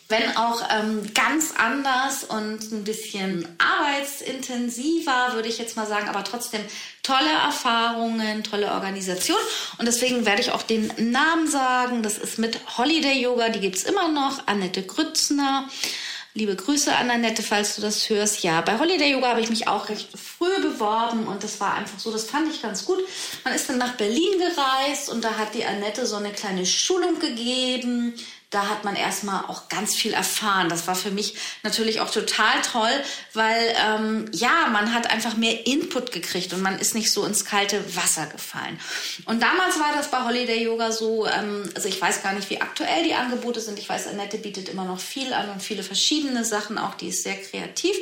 wenn 0.09 0.35
auch 0.35 0.63
ähm, 0.71 1.13
ganz 1.13 1.53
anders 1.55 2.23
und 2.23 2.71
ein 2.71 2.83
bisschen 2.83 3.47
arbeitsintensiver, 3.59 5.33
würde 5.33 5.47
ich 5.47 5.59
jetzt 5.59 5.77
mal 5.77 5.85
sagen, 5.85 6.09
aber 6.09 6.23
trotzdem 6.23 6.61
tolle 7.03 7.31
Erfahrungen, 7.31 8.43
tolle 8.43 8.71
Organisation. 8.71 9.37
Und 9.77 9.87
deswegen 9.87 10.25
werde 10.25 10.41
ich 10.41 10.51
auch 10.51 10.63
den 10.63 10.91
Namen 10.97 11.47
sagen. 11.47 12.01
Das 12.01 12.17
ist 12.17 12.39
mit 12.39 12.59
Holiday 12.77 13.21
Yoga, 13.21 13.49
die 13.49 13.59
gibt's 13.59 13.83
immer 13.83 14.07
noch. 14.07 14.47
Annette 14.47 14.81
Grützner. 14.81 15.69
Liebe 16.39 16.55
Grüße 16.55 16.95
an 16.95 17.11
Annette, 17.11 17.43
falls 17.43 17.75
du 17.75 17.81
das 17.81 18.09
hörst. 18.09 18.43
Ja, 18.43 18.61
bei 18.61 18.79
Holiday 18.79 19.11
Yoga 19.11 19.27
habe 19.27 19.41
ich 19.41 19.49
mich 19.49 19.67
auch 19.67 19.89
recht 19.89 20.07
früh 20.17 20.61
beworben 20.61 21.27
und 21.27 21.43
das 21.43 21.59
war 21.59 21.73
einfach 21.73 21.99
so, 21.99 22.13
das 22.13 22.23
fand 22.23 22.49
ich 22.49 22.61
ganz 22.61 22.85
gut. 22.85 22.99
Man 23.43 23.53
ist 23.53 23.67
dann 23.67 23.77
nach 23.77 23.97
Berlin 23.97 24.39
gereist 24.39 25.09
und 25.09 25.21
da 25.21 25.37
hat 25.37 25.53
die 25.53 25.65
Annette 25.65 26.05
so 26.05 26.15
eine 26.15 26.31
kleine 26.31 26.65
Schulung 26.65 27.19
gegeben 27.19 28.13
da 28.49 28.67
hat 28.67 28.83
man 28.83 28.95
erstmal 28.95 29.45
auch 29.45 29.69
ganz 29.69 29.95
viel 29.95 30.13
erfahren. 30.13 30.69
Das 30.69 30.87
war 30.87 30.95
für 30.95 31.11
mich 31.11 31.35
natürlich 31.61 32.01
auch 32.01 32.09
total 32.09 32.61
toll, 32.63 32.89
weil 33.33 33.75
ähm, 33.85 34.25
ja, 34.33 34.67
man 34.71 34.93
hat 34.93 35.09
einfach 35.11 35.37
mehr 35.37 35.67
Input 35.67 36.11
gekriegt 36.11 36.51
und 36.53 36.61
man 36.61 36.79
ist 36.79 36.95
nicht 36.95 37.11
so 37.11 37.25
ins 37.25 37.45
kalte 37.45 37.95
Wasser 37.95 38.25
gefallen. 38.25 38.79
Und 39.25 39.43
damals 39.43 39.79
war 39.79 39.93
das 39.95 40.09
bei 40.09 40.23
Holiday 40.23 40.63
Yoga 40.63 40.91
so, 40.91 41.27
ähm, 41.27 41.69
also 41.75 41.87
ich 41.87 42.01
weiß 42.01 42.23
gar 42.23 42.33
nicht, 42.33 42.49
wie 42.49 42.59
aktuell 42.59 43.03
die 43.03 43.13
Angebote 43.13 43.61
sind. 43.61 43.77
Ich 43.77 43.87
weiß, 43.87 44.07
Annette 44.07 44.39
bietet 44.39 44.67
immer 44.67 44.85
noch 44.85 44.99
viel 44.99 45.31
an 45.33 45.49
und 45.51 45.61
viele 45.61 45.83
verschiedene 45.83 46.43
Sachen, 46.43 46.79
auch 46.79 46.95
die 46.95 47.09
ist 47.09 47.21
sehr 47.21 47.39
kreativ. 47.39 47.95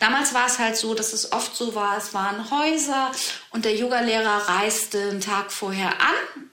Damals 0.00 0.34
war 0.34 0.46
es 0.46 0.58
halt 0.58 0.76
so, 0.76 0.94
dass 0.94 1.12
es 1.12 1.30
oft 1.30 1.54
so 1.54 1.76
war, 1.76 1.96
es 1.96 2.12
waren 2.12 2.50
Häuser 2.50 3.12
und 3.50 3.64
der 3.64 3.76
Yogalehrer 3.76 4.48
reiste 4.48 5.10
einen 5.10 5.20
Tag 5.20 5.52
vorher 5.52 5.92
an 6.00 6.50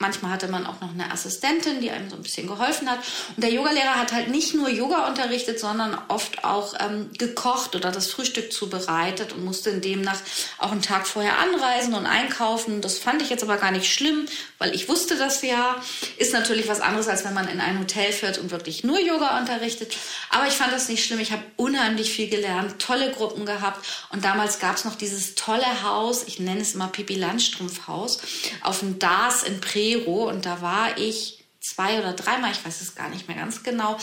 Manchmal 0.00 0.30
hatte 0.30 0.46
man 0.46 0.64
auch 0.64 0.80
noch 0.80 0.92
eine 0.92 1.10
Assistentin, 1.10 1.80
die 1.80 1.90
einem 1.90 2.08
so 2.08 2.14
ein 2.14 2.22
bisschen 2.22 2.46
geholfen 2.46 2.88
hat. 2.88 3.00
Und 3.34 3.42
der 3.42 3.50
Yogalehrer 3.50 3.96
hat 3.96 4.12
halt 4.12 4.28
nicht 4.28 4.54
nur 4.54 4.68
Yoga 4.68 5.08
unterrichtet, 5.08 5.58
sondern 5.58 5.98
oft 6.06 6.44
auch 6.44 6.74
ähm, 6.78 7.10
gekocht 7.18 7.74
oder 7.74 7.90
das 7.90 8.08
Frühstück 8.08 8.52
zubereitet 8.52 9.32
und 9.32 9.44
musste 9.44 9.80
demnach 9.80 10.20
auch 10.58 10.70
einen 10.70 10.82
Tag 10.82 11.08
vorher 11.08 11.38
anreisen 11.38 11.94
und 11.94 12.06
einkaufen. 12.06 12.80
Das 12.80 13.00
fand 13.00 13.22
ich 13.22 13.30
jetzt 13.30 13.42
aber 13.42 13.56
gar 13.56 13.72
nicht 13.72 13.92
schlimm, 13.92 14.26
weil 14.58 14.72
ich 14.72 14.88
wusste 14.88 15.16
das 15.16 15.42
ja. 15.42 15.74
Ist 16.16 16.32
natürlich 16.32 16.68
was 16.68 16.80
anderes, 16.80 17.08
als 17.08 17.24
wenn 17.24 17.34
man 17.34 17.48
in 17.48 17.60
ein 17.60 17.80
Hotel 17.80 18.12
fährt 18.12 18.38
und 18.38 18.52
wirklich 18.52 18.84
nur 18.84 19.00
Yoga 19.00 19.36
unterrichtet. 19.40 19.96
Aber 20.30 20.46
ich 20.46 20.54
fand 20.54 20.72
das 20.72 20.88
nicht 20.88 21.04
schlimm. 21.04 21.18
Ich 21.18 21.32
habe 21.32 21.42
unheimlich 21.56 22.12
viel 22.12 22.28
gelernt, 22.28 22.78
tolle 22.78 23.10
Gruppen 23.10 23.46
gehabt. 23.46 23.84
Und 24.10 24.24
damals 24.24 24.60
gab 24.60 24.76
es 24.76 24.84
noch 24.84 24.94
dieses 24.94 25.34
tolle 25.34 25.82
Haus, 25.82 26.22
ich 26.22 26.38
nenne 26.38 26.60
es 26.60 26.74
immer 26.74 26.86
Pipi 26.86 27.16
Landstrumpf 27.16 27.88
Haus, 27.88 28.20
auf 28.62 28.78
dem 28.78 29.00
Dars 29.00 29.42
in 29.42 29.60
Pre 29.60 29.87
Prero 29.88 30.28
und 30.28 30.44
da 30.44 30.60
war 30.60 30.98
ich 30.98 31.44
zwei 31.60 31.98
oder 31.98 32.12
dreimal, 32.12 32.52
ich 32.52 32.64
weiß 32.64 32.80
es 32.80 32.94
gar 32.94 33.08
nicht 33.08 33.28
mehr 33.28 33.36
ganz 33.36 33.62
genau. 33.62 33.98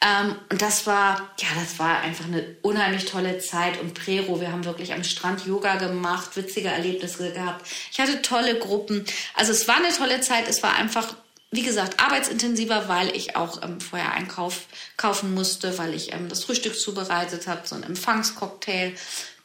Ähm, 0.00 0.36
und 0.50 0.60
das 0.60 0.86
war, 0.86 1.30
ja, 1.38 1.48
das 1.58 1.78
war 1.78 2.00
einfach 2.00 2.26
eine 2.26 2.56
unheimlich 2.62 3.06
tolle 3.06 3.38
Zeit. 3.38 3.80
Und 3.80 3.94
Prero, 3.94 4.40
wir 4.40 4.52
haben 4.52 4.64
wirklich 4.64 4.92
am 4.92 5.04
Strand 5.04 5.46
Yoga 5.46 5.76
gemacht, 5.76 6.36
witzige 6.36 6.68
Erlebnisse 6.68 7.32
gehabt. 7.32 7.66
Ich 7.90 7.98
hatte 7.98 8.22
tolle 8.22 8.58
Gruppen. 8.58 9.04
Also 9.34 9.52
es 9.52 9.66
war 9.66 9.76
eine 9.76 9.92
tolle 9.92 10.20
Zeit. 10.20 10.48
Es 10.48 10.62
war 10.62 10.74
einfach, 10.74 11.14
wie 11.50 11.62
gesagt, 11.62 11.98
arbeitsintensiver, 11.98 12.88
weil 12.88 13.16
ich 13.16 13.36
auch 13.36 13.62
ähm, 13.62 13.80
vorher 13.80 14.12
Einkauf 14.12 14.66
kaufen 14.96 15.34
musste, 15.34 15.78
weil 15.78 15.94
ich 15.94 16.12
ähm, 16.12 16.28
das 16.28 16.44
Frühstück 16.44 16.78
zubereitet 16.78 17.46
habe, 17.46 17.66
so 17.66 17.74
ein 17.74 17.84
Empfangscocktail 17.84 18.94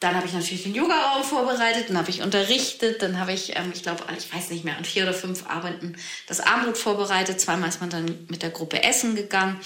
dann 0.04 0.16
habe 0.16 0.28
ich 0.28 0.34
natürlich 0.34 0.64
den 0.64 0.76
Yoga-Raum 0.76 1.24
vorbereitet, 1.24 1.90
dann 1.90 1.98
habe 1.98 2.10
ich 2.10 2.22
unterrichtet, 2.22 3.02
dann 3.02 3.18
habe 3.18 3.32
ich, 3.32 3.56
ähm, 3.56 3.72
ich 3.74 3.84
glaube, 3.84 4.04
ich 4.18 4.34
weiß 4.34 4.50
nicht 4.50 4.66
mehr, 4.66 4.78
an 4.78 4.84
vier 4.84 5.04
oder 5.04 5.14
fünf 5.14 5.48
Abenden 5.48 5.96
das 6.28 6.42
Abendbrot 6.42 6.78
vorbereitet. 6.78 7.40
Zweimal 7.40 7.70
ist 7.70 7.80
man 7.80 7.90
dann 7.90 8.26
mit 8.30 8.44
der 8.44 8.50
Gruppe 8.50 8.84
essen 8.84 9.16
gegangen. 9.16 9.62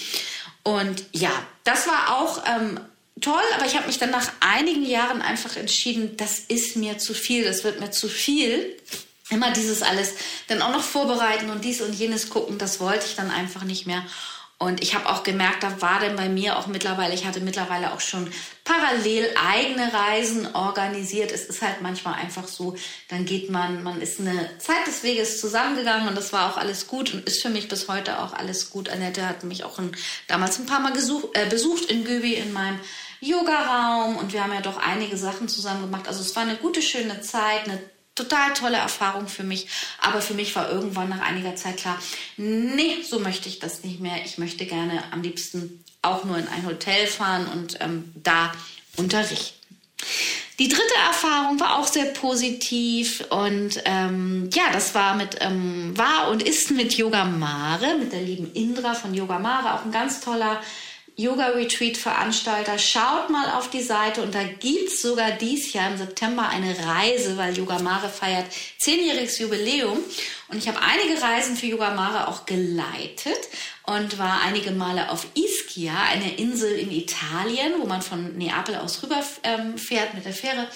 Und 0.61 1.05
ja, 1.11 1.31
das 1.63 1.87
war 1.87 2.19
auch 2.19 2.43
ähm, 2.45 2.79
toll, 3.19 3.41
aber 3.55 3.65
ich 3.65 3.75
habe 3.75 3.87
mich 3.87 3.97
dann 3.97 4.11
nach 4.11 4.31
einigen 4.39 4.85
Jahren 4.85 5.23
einfach 5.23 5.55
entschieden, 5.55 6.17
das 6.17 6.39
ist 6.39 6.75
mir 6.75 6.99
zu 6.99 7.15
viel, 7.15 7.43
das 7.43 7.63
wird 7.63 7.79
mir 7.79 7.89
zu 7.89 8.07
viel. 8.07 8.77
Immer 9.29 9.51
dieses 9.51 9.81
alles 9.81 10.13
dann 10.47 10.61
auch 10.61 10.71
noch 10.71 10.83
vorbereiten 10.83 11.49
und 11.49 11.65
dies 11.65 11.81
und 11.81 11.93
jenes 11.93 12.29
gucken, 12.29 12.59
das 12.59 12.79
wollte 12.79 13.07
ich 13.07 13.15
dann 13.15 13.31
einfach 13.31 13.63
nicht 13.63 13.87
mehr. 13.87 14.05
Und 14.59 14.81
ich 14.81 14.95
habe 14.95 15.07
auch 15.09 15.21
gemerkt, 15.21 15.61
da 15.61 15.81
war 15.83 15.99
denn 15.99 16.15
bei 16.15 16.29
mir 16.29 16.57
auch 16.57 16.65
mittlerweile, 16.65 17.13
ich 17.13 17.27
hatte 17.27 17.41
mittlerweile 17.41 17.93
auch 17.93 17.99
schon 17.99 18.31
parallel 18.63 19.29
eigene 19.35 19.93
Reisen 19.93 20.55
organisiert. 20.55 21.31
Es 21.31 21.45
ist 21.45 21.61
halt 21.61 21.83
manchmal 21.83 22.15
einfach 22.15 22.47
so, 22.47 22.75
dann 23.09 23.25
geht 23.25 23.51
man, 23.51 23.83
man 23.83 24.01
ist 24.01 24.19
eine 24.19 24.57
Zeit 24.57 24.87
des 24.87 25.03
Weges 25.03 25.39
zusammengegangen 25.39 26.07
und 26.07 26.15
das 26.15 26.33
war 26.33 26.51
auch 26.51 26.57
alles 26.57 26.87
gut 26.87 27.13
und 27.13 27.27
ist 27.27 27.43
für 27.43 27.49
mich 27.49 27.67
bis 27.67 27.87
heute 27.87 28.19
auch 28.19 28.33
alles 28.33 28.71
gut. 28.71 28.89
Annette 28.89 29.27
hat 29.27 29.43
mich 29.43 29.63
auch 29.63 29.77
ein, 29.77 29.95
damals 30.27 30.57
ein 30.57 30.65
paar 30.65 30.79
Mal 30.79 30.93
gesucht, 30.93 31.27
äh, 31.33 31.45
besucht 31.47 31.85
in 31.85 32.03
Göbi 32.03 32.33
in 32.33 32.51
meinem 32.51 32.79
Yoga-Raum 33.21 34.17
und 34.17 34.33
wir 34.33 34.43
haben 34.43 34.53
ja 34.53 34.61
doch 34.61 34.77
einige 34.77 35.17
Sachen 35.17 35.47
zusammen 35.47 35.81
gemacht. 35.81 36.07
Also 36.07 36.21
es 36.21 36.35
war 36.35 36.43
eine 36.43 36.55
gute, 36.55 36.81
schöne 36.81 37.21
Zeit, 37.21 37.65
eine 37.65 37.79
total 38.17 38.53
tolle 38.53 38.77
Erfahrung 38.77 39.27
für 39.27 39.43
mich. 39.43 39.67
Aber 40.01 40.21
für 40.21 40.33
mich 40.33 40.55
war 40.55 40.69
irgendwann 40.69 41.09
nach 41.09 41.21
einiger 41.21 41.55
Zeit 41.55 41.77
klar, 41.77 41.97
nee, 42.35 43.01
so 43.03 43.19
möchte 43.19 43.47
ich 43.47 43.59
das 43.59 43.83
nicht 43.83 43.99
mehr. 43.99 44.17
Ich 44.25 44.37
möchte 44.37 44.65
gerne 44.65 45.03
am 45.11 45.21
liebsten 45.21 45.83
auch 46.01 46.23
nur 46.23 46.37
in 46.37 46.47
ein 46.47 46.65
Hotel 46.65 47.07
fahren 47.07 47.47
und 47.47 47.77
ähm, 47.81 48.11
da 48.15 48.51
unterrichten. 48.97 49.55
Die 50.59 50.69
dritte 50.69 50.95
Erfahrung 51.05 51.59
war 51.59 51.77
auch 51.77 51.85
sehr 51.85 52.05
positiv 52.05 53.23
und 53.29 53.79
ähm, 53.85 54.49
ja, 54.53 54.63
das 54.73 54.95
war 54.95 55.15
mit 55.15 55.37
ähm, 55.39 55.95
war 55.95 56.29
und 56.31 56.41
ist 56.41 56.71
mit 56.71 56.97
Yoga 56.97 57.25
Mare, 57.25 57.95
mit 57.99 58.11
der 58.11 58.21
lieben 58.21 58.51
Indra 58.53 58.95
von 58.95 59.13
Yoga 59.13 59.37
Mare, 59.37 59.75
auch 59.75 59.85
ein 59.85 59.91
ganz 59.91 60.19
toller 60.19 60.59
Yoga-Retreat-Veranstalter, 61.19 62.77
schaut 62.77 63.31
mal 63.31 63.49
auf 63.57 63.71
die 63.71 63.81
Seite 63.81 64.21
und 64.21 64.35
da 64.35 64.43
gibt's 64.43 65.01
sogar 65.01 65.31
dies 65.31 65.73
Jahr 65.73 65.89
im 65.89 65.97
September 65.97 66.47
eine 66.47 66.75
Reise, 66.85 67.37
weil 67.37 67.57
Yoga 67.57 67.79
Mare 67.79 68.07
feiert 68.07 68.45
zehnjähriges 68.77 69.39
Jubiläum. 69.39 69.97
Und 70.49 70.59
ich 70.59 70.67
habe 70.67 70.79
einige 70.79 71.19
Reisen 71.19 71.55
für 71.55 71.65
Yoga 71.65 71.95
Mare 71.95 72.27
auch 72.27 72.45
geleitet 72.45 73.49
und 73.87 74.19
war 74.19 74.41
einige 74.45 74.69
Male 74.69 75.09
auf 75.09 75.25
Ischia, 75.33 75.95
einer 76.11 76.37
Insel 76.37 76.77
in 76.77 76.91
Italien, 76.91 77.73
wo 77.79 77.87
man 77.87 78.03
von 78.03 78.37
Neapel 78.37 78.75
aus 78.75 79.01
rüberfährt 79.01 79.39
ähm, 79.43 80.15
mit 80.15 80.23
der 80.23 80.33
Fähre 80.33 80.67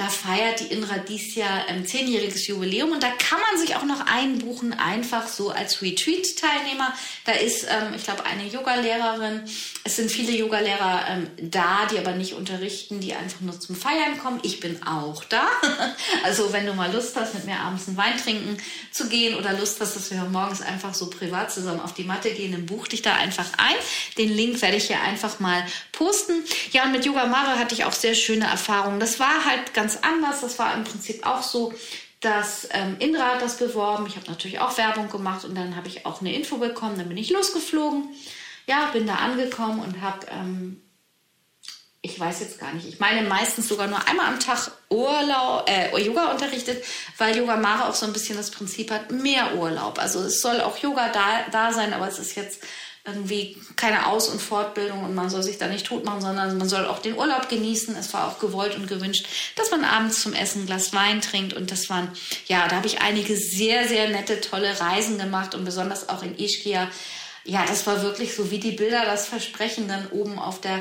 da 0.00 0.08
feiert 0.08 0.60
die 0.60 0.72
Indra 0.72 0.96
dies 0.96 1.34
Jahr 1.34 1.66
ein 1.68 1.86
zehnjähriges 1.86 2.46
Jubiläum 2.46 2.90
und 2.92 3.02
da 3.02 3.10
kann 3.10 3.38
man 3.38 3.60
sich 3.60 3.76
auch 3.76 3.84
noch 3.84 4.06
einbuchen, 4.06 4.72
einfach 4.72 5.28
so 5.28 5.50
als 5.50 5.82
Retreat-Teilnehmer. 5.82 6.94
Da 7.26 7.32
ist, 7.32 7.64
ähm, 7.64 7.92
ich 7.94 8.04
glaube, 8.04 8.24
eine 8.24 8.46
Yogalehrerin. 8.46 9.42
Es 9.84 9.96
sind 9.96 10.10
viele 10.10 10.32
Yogalehrer 10.32 11.04
ähm, 11.06 11.26
da, 11.36 11.86
die 11.92 11.98
aber 11.98 12.12
nicht 12.12 12.32
unterrichten, 12.32 13.00
die 13.00 13.12
einfach 13.12 13.40
nur 13.42 13.60
zum 13.60 13.76
Feiern 13.76 14.18
kommen. 14.18 14.40
Ich 14.42 14.60
bin 14.60 14.82
auch 14.86 15.22
da. 15.24 15.46
also 16.24 16.50
wenn 16.50 16.64
du 16.64 16.72
mal 16.72 16.90
Lust 16.90 17.14
hast, 17.16 17.34
mit 17.34 17.44
mir 17.44 17.58
abends 17.58 17.86
einen 17.86 17.98
Wein 17.98 18.16
trinken 18.16 18.56
zu 18.90 19.06
gehen 19.10 19.36
oder 19.36 19.52
Lust 19.52 19.82
hast, 19.82 19.96
dass 19.96 20.10
wir 20.10 20.24
morgens 20.24 20.62
einfach 20.62 20.94
so 20.94 21.10
privat 21.10 21.52
zusammen 21.52 21.80
auf 21.80 21.92
die 21.92 22.04
Matte 22.04 22.30
gehen, 22.30 22.52
dann 22.52 22.64
buch 22.64 22.88
dich 22.88 23.02
da 23.02 23.16
einfach 23.16 23.52
ein. 23.58 23.76
Den 24.16 24.34
Link 24.34 24.62
werde 24.62 24.78
ich 24.78 24.86
hier 24.86 25.02
einfach 25.02 25.40
mal 25.40 25.62
posten. 25.92 26.42
Ja, 26.72 26.84
und 26.84 26.92
mit 26.92 27.04
Yoga 27.04 27.26
Mare 27.26 27.58
hatte 27.58 27.74
ich 27.74 27.84
auch 27.84 27.92
sehr 27.92 28.14
schöne 28.14 28.46
Erfahrungen. 28.46 28.98
Das 28.98 29.20
war 29.20 29.44
halt 29.44 29.74
ganz 29.74 29.89
ganz 29.90 29.98
anders. 30.02 30.40
Das 30.40 30.58
war 30.58 30.74
im 30.74 30.84
Prinzip 30.84 31.26
auch 31.26 31.42
so, 31.42 31.72
dass 32.20 32.68
ähm, 32.72 32.96
Indra 32.98 33.34
hat 33.34 33.42
das 33.42 33.56
beworben. 33.56 34.06
Ich 34.06 34.16
habe 34.16 34.26
natürlich 34.26 34.60
auch 34.60 34.76
Werbung 34.76 35.08
gemacht 35.08 35.44
und 35.44 35.54
dann 35.54 35.76
habe 35.76 35.88
ich 35.88 36.06
auch 36.06 36.20
eine 36.20 36.34
Info 36.34 36.58
bekommen. 36.58 36.98
Dann 36.98 37.08
bin 37.08 37.16
ich 37.16 37.30
losgeflogen. 37.30 38.08
Ja, 38.66 38.90
bin 38.92 39.06
da 39.06 39.16
angekommen 39.16 39.80
und 39.80 40.00
habe, 40.00 40.26
ähm, 40.30 40.82
ich 42.02 42.18
weiß 42.18 42.40
jetzt 42.40 42.60
gar 42.60 42.72
nicht, 42.72 42.86
ich 42.86 43.00
meine 43.00 43.28
meistens 43.28 43.68
sogar 43.68 43.86
nur 43.86 44.06
einmal 44.06 44.26
am 44.26 44.38
Tag 44.38 44.70
Urlaub, 44.90 45.68
äh, 45.68 45.98
Yoga 45.98 46.30
unterrichtet, 46.30 46.84
weil 47.18 47.36
Yoga 47.36 47.56
Mara 47.56 47.88
auch 47.88 47.94
so 47.94 48.06
ein 48.06 48.12
bisschen 48.12 48.36
das 48.36 48.50
Prinzip 48.50 48.90
hat, 48.90 49.10
mehr 49.10 49.56
Urlaub. 49.56 49.98
Also 49.98 50.20
es 50.20 50.40
soll 50.40 50.60
auch 50.60 50.78
Yoga 50.78 51.08
da, 51.08 51.46
da 51.50 51.72
sein, 51.72 51.92
aber 51.92 52.06
es 52.06 52.18
ist 52.18 52.36
jetzt 52.36 52.62
irgendwie 53.04 53.56
keine 53.76 54.06
Aus- 54.06 54.28
und 54.28 54.42
Fortbildung 54.42 55.02
und 55.04 55.14
man 55.14 55.30
soll 55.30 55.42
sich 55.42 55.56
da 55.56 55.68
nicht 55.68 55.86
tot 55.86 56.04
machen, 56.04 56.20
sondern 56.20 56.58
man 56.58 56.68
soll 56.68 56.84
auch 56.84 56.98
den 56.98 57.16
Urlaub 57.16 57.48
genießen. 57.48 57.96
Es 57.96 58.12
war 58.12 58.28
auch 58.28 58.38
gewollt 58.38 58.76
und 58.76 58.88
gewünscht, 58.88 59.26
dass 59.56 59.70
man 59.70 59.84
abends 59.84 60.20
zum 60.20 60.34
Essen 60.34 60.62
ein 60.62 60.66
Glas 60.66 60.92
Wein 60.92 61.22
trinkt 61.22 61.54
und 61.54 61.70
das 61.70 61.88
waren, 61.88 62.08
ja, 62.46 62.68
da 62.68 62.76
habe 62.76 62.86
ich 62.86 63.00
einige 63.00 63.36
sehr, 63.36 63.88
sehr 63.88 64.10
nette, 64.10 64.40
tolle 64.40 64.78
Reisen 64.80 65.18
gemacht 65.18 65.54
und 65.54 65.64
besonders 65.64 66.10
auch 66.10 66.22
in 66.22 66.38
Ischkia. 66.38 66.90
Ja, 67.44 67.64
das 67.66 67.86
war 67.86 68.02
wirklich 68.02 68.34
so, 68.34 68.50
wie 68.50 68.58
die 68.58 68.72
Bilder 68.72 69.04
das 69.06 69.26
versprechen, 69.26 69.88
dann 69.88 70.08
oben 70.08 70.38
auf 70.38 70.60
der 70.60 70.80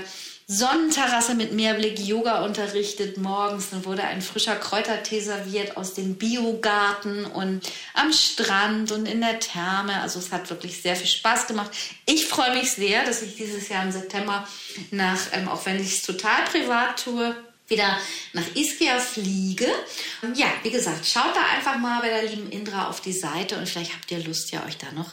Sonnenterrasse 0.51 1.35
mit 1.35 1.53
Meerblick 1.53 1.99
Yoga 1.99 2.43
unterrichtet 2.43 3.17
morgens. 3.17 3.69
Dann 3.69 3.85
wurde 3.85 4.03
ein 4.03 4.23
frischer 4.23 4.55
Kräutertee 4.55 5.19
serviert 5.19 5.77
aus 5.77 5.93
dem 5.93 6.15
Biogarten 6.15 7.25
und 7.25 7.61
am 7.93 8.11
Strand 8.11 8.91
und 8.91 9.05
in 9.05 9.21
der 9.21 9.37
Therme. 9.37 10.01
Also 10.01 10.17
es 10.17 10.31
hat 10.31 10.49
wirklich 10.49 10.81
sehr 10.81 10.95
viel 10.95 11.05
Spaß 11.05 11.45
gemacht. 11.45 11.69
Ich 12.07 12.25
freue 12.25 12.55
mich 12.55 12.71
sehr, 12.71 13.05
dass 13.05 13.21
ich 13.21 13.35
dieses 13.35 13.69
Jahr 13.69 13.83
im 13.83 13.91
September 13.91 14.47
nach, 14.89 15.19
ähm, 15.33 15.47
auch 15.49 15.67
wenn 15.67 15.79
ich 15.79 15.97
es 15.97 16.01
total 16.01 16.43
privat 16.45 17.03
tue, 17.03 17.35
wieder 17.67 17.99
nach 18.33 18.55
Ischia 18.55 18.97
fliege. 18.97 19.67
Ja, 20.33 20.47
wie 20.63 20.71
gesagt, 20.71 21.05
schaut 21.05 21.35
da 21.35 21.45
einfach 21.55 21.77
mal 21.77 22.01
bei 22.01 22.09
der 22.09 22.23
lieben 22.23 22.49
Indra 22.49 22.89
auf 22.89 23.01
die 23.01 23.13
Seite 23.13 23.55
und 23.55 23.69
vielleicht 23.69 23.93
habt 23.93 24.09
ihr 24.09 24.23
Lust, 24.23 24.51
ja 24.51 24.65
euch 24.65 24.79
da 24.79 24.91
noch 24.93 25.11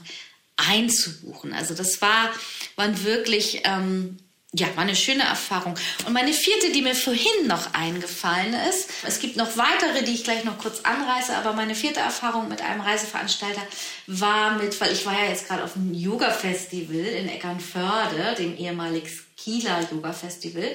einzubuchen. 0.56 1.52
Also 1.52 1.74
das 1.74 2.00
war, 2.00 2.30
waren 2.76 3.04
wirklich 3.04 3.60
ähm, 3.64 4.16
ja, 4.54 4.68
war 4.74 4.84
eine 4.84 4.96
schöne 4.96 5.24
Erfahrung. 5.24 5.74
Und 6.06 6.12
meine 6.12 6.32
vierte, 6.32 6.70
die 6.70 6.82
mir 6.82 6.94
vorhin 6.94 7.46
noch 7.46 7.74
eingefallen 7.74 8.54
ist, 8.70 8.90
es 9.06 9.18
gibt 9.18 9.36
noch 9.36 9.56
weitere, 9.56 10.04
die 10.04 10.14
ich 10.14 10.24
gleich 10.24 10.44
noch 10.44 10.58
kurz 10.58 10.80
anreiße, 10.82 11.36
aber 11.36 11.52
meine 11.52 11.74
vierte 11.74 12.00
Erfahrung 12.00 12.48
mit 12.48 12.62
einem 12.62 12.80
Reiseveranstalter 12.80 13.62
war 14.06 14.56
mit, 14.56 14.80
weil 14.80 14.92
ich 14.92 15.04
war 15.04 15.12
ja 15.12 15.28
jetzt 15.28 15.48
gerade 15.48 15.64
auf 15.64 15.76
einem 15.76 15.92
Yoga-Festival 15.92 16.96
in 16.96 17.28
Eckernförde, 17.28 18.34
dem 18.38 18.56
ehemaligen 18.56 19.08
Kieler 19.36 19.86
Yoga 19.92 20.12
Festival, 20.12 20.74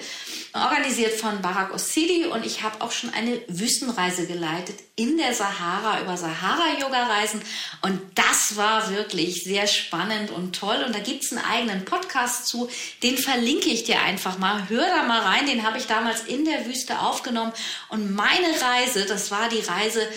organisiert 0.53 1.20
von 1.20 1.41
Barack 1.41 1.74
Ossidi. 1.74 2.25
Und 2.25 2.46
ich 2.46 2.62
habe 2.62 2.82
auch 2.82 2.91
schon 2.91 3.12
eine 3.12 3.41
Wüstenreise 3.48 4.27
geleitet 4.27 4.80
in 4.96 5.18
der 5.18 5.34
Sahara 5.34 6.00
über 6.01 6.15
Sahara-Yoga-Reisen 6.15 7.41
und 7.82 8.00
das 8.15 8.56
war 8.56 8.91
wirklich 8.91 9.44
sehr 9.44 9.65
spannend 9.65 10.30
und 10.30 10.56
toll. 10.56 10.84
Und 10.86 10.94
da 10.94 11.00
gibt 11.00 11.24
es 11.24 11.32
einen 11.32 11.44
eigenen 11.44 11.86
Podcast 11.86 12.46
zu, 12.48 12.70
den 13.01 13.18
verlinke 13.18 13.70
ich 13.70 13.84
dir 13.84 14.01
einfach 14.01 14.38
mal, 14.38 14.70
hör 14.70 14.86
da 14.86 15.03
mal 15.03 15.22
rein, 15.22 15.48
den 15.48 15.63
habe 15.65 15.80
ich 15.80 15.88
damals 15.88 16.22
in 16.25 16.46
der 16.46 16.65
Wüste 16.68 17.00
aufgenommen. 17.00 17.53
Und 17.89 18.13
meine 18.13 18.48
Reise, 18.62 19.06
das 19.06 19.32
war 19.32 19.50
die 19.50 19.62
Reise 19.62 20.08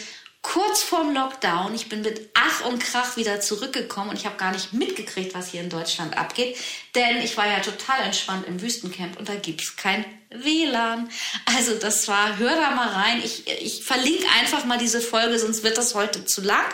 kurz 0.43 0.83
vorm 0.83 1.15
Lockdown. 1.15 1.75
Ich 1.75 1.89
bin 1.89 2.03
mit 2.03 2.29
Ach 2.35 2.67
und 2.67 2.79
Krach 2.79 3.17
wieder 3.17 3.41
zurückgekommen 3.41 4.11
und 4.11 4.17
ich 4.17 4.27
habe 4.27 4.37
gar 4.37 4.53
nicht 4.53 4.75
mitgekriegt, 4.75 5.35
was 5.35 5.51
hier 5.51 5.63
in 5.63 5.71
Deutschland 5.71 6.17
abgeht, 6.19 6.57
denn 6.95 7.19
ich 7.23 7.37
war 7.37 7.47
ja 7.47 7.61
total 7.61 8.01
entspannt 8.05 8.47
im 8.47 8.61
Wüstencamp 8.61 9.19
und 9.19 9.29
da 9.29 9.35
gibt's 9.35 9.77
kein 9.77 10.05
WLAN. 10.35 11.09
Also 11.57 11.75
das 11.75 12.09
war, 12.09 12.39
hör 12.39 12.57
da 12.57 12.71
mal 12.73 12.89
rein. 12.89 13.23
Ich, 13.25 13.47
ich 13.47 13.85
verlinke 13.85 14.27
einfach 14.41 14.65
mal 14.65 14.79
diese 14.79 15.01
Folge, 15.01 15.39
sonst 15.39 15.63
wird 15.63 15.79
das 15.79 15.95
heute 15.95 16.25
zu 16.25 16.43
lang. 16.43 16.65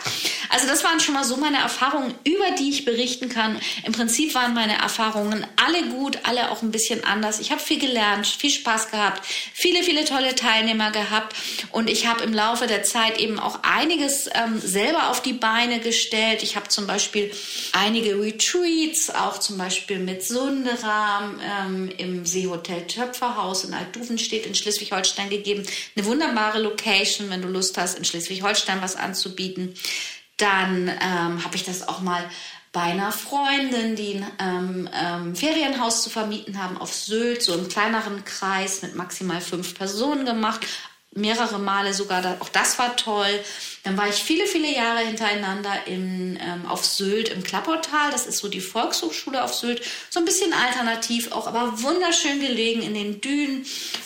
Also 0.49 0.67
das 0.67 0.83
waren 0.83 0.99
schon 0.99 1.13
mal 1.13 1.23
so 1.23 1.37
meine 1.37 1.59
Erfahrungen, 1.59 2.13
über 2.23 2.51
die 2.57 2.69
ich 2.69 2.85
berichten 2.85 3.29
kann. 3.29 3.59
Im 3.85 3.93
Prinzip 3.93 4.33
waren 4.33 4.53
meine 4.53 4.77
Erfahrungen 4.77 5.45
alle 5.55 5.87
gut, 5.89 6.19
alle 6.23 6.51
auch 6.51 6.61
ein 6.61 6.71
bisschen 6.71 7.03
anders. 7.03 7.39
Ich 7.39 7.51
habe 7.51 7.61
viel 7.61 7.79
gelernt, 7.79 8.27
viel 8.27 8.49
Spaß 8.49 8.91
gehabt, 8.91 9.25
viele, 9.53 9.83
viele 9.83 10.05
tolle 10.05 10.35
Teilnehmer 10.35 10.91
gehabt 10.91 11.35
und 11.71 11.89
ich 11.89 12.07
habe 12.07 12.23
im 12.23 12.33
Laufe 12.33 12.67
der 12.67 12.83
Zeit 12.83 13.19
eben 13.19 13.39
auch 13.39 13.59
einiges 13.63 14.27
ähm, 14.33 14.59
selber 14.59 15.09
auf 15.09 15.21
die 15.21 15.33
Beine 15.33 15.79
gestellt. 15.79 16.43
Ich 16.43 16.55
habe 16.55 16.67
zum 16.67 16.87
Beispiel 16.87 17.31
einige 17.73 18.19
Retreats, 18.19 19.09
auch 19.09 19.39
zum 19.39 19.57
Beispiel 19.57 19.99
mit 19.99 20.10
Sunderam 20.19 21.39
ähm, 21.43 21.91
im 21.97 22.25
Seehotel 22.25 22.87
Töpferhaus 22.87 23.41
Haus 23.41 23.63
in 23.63 23.73
Altduvenstedt 23.73 24.45
in 24.45 24.55
Schleswig-Holstein 24.55 25.29
gegeben. 25.29 25.65
Eine 25.95 26.05
wunderbare 26.05 26.59
Location, 26.59 27.29
wenn 27.29 27.41
du 27.41 27.47
Lust 27.47 27.77
hast, 27.77 27.97
in 27.97 28.05
Schleswig-Holstein 28.05 28.81
was 28.81 28.95
anzubieten. 28.95 29.75
Dann 30.37 30.87
ähm, 30.87 31.43
habe 31.43 31.55
ich 31.55 31.63
das 31.63 31.87
auch 31.87 32.01
mal 32.01 32.23
bei 32.71 32.81
einer 32.81 33.11
Freundin, 33.11 33.95
die 33.95 34.15
ein 34.15 34.25
ähm, 34.39 34.89
ähm, 34.93 35.35
Ferienhaus 35.35 36.03
zu 36.03 36.09
vermieten 36.09 36.61
haben 36.61 36.77
auf 36.77 36.93
Sylt, 36.93 37.43
so 37.43 37.53
im 37.53 37.67
kleineren 37.67 38.23
Kreis 38.23 38.81
mit 38.81 38.95
maximal 38.95 39.41
fünf 39.41 39.75
Personen 39.75 40.25
gemacht 40.25 40.65
mehrere 41.13 41.59
Male 41.59 41.93
sogar, 41.93 42.37
auch 42.39 42.49
das 42.49 42.79
war 42.79 42.95
toll. 42.95 43.43
Dann 43.83 43.97
war 43.97 44.07
ich 44.07 44.15
viele, 44.15 44.45
viele 44.45 44.73
Jahre 44.73 44.99
hintereinander 44.99 45.85
in, 45.85 46.39
ähm, 46.41 46.65
auf 46.67 46.85
Sylt 46.85 47.29
im 47.29 47.43
Klappertal. 47.43 48.11
Das 48.11 48.27
ist 48.27 48.37
so 48.37 48.47
die 48.47 48.61
Volkshochschule 48.61 49.43
auf 49.43 49.53
Sylt. 49.53 49.81
So 50.09 50.19
ein 50.19 50.25
bisschen 50.25 50.53
alternativ 50.53 51.31
auch, 51.31 51.47
aber 51.47 51.81
wunderschön 51.81 52.39
gelegen 52.39 52.81
in 52.81 52.93
den 52.93 53.19
Dünen 53.19 53.65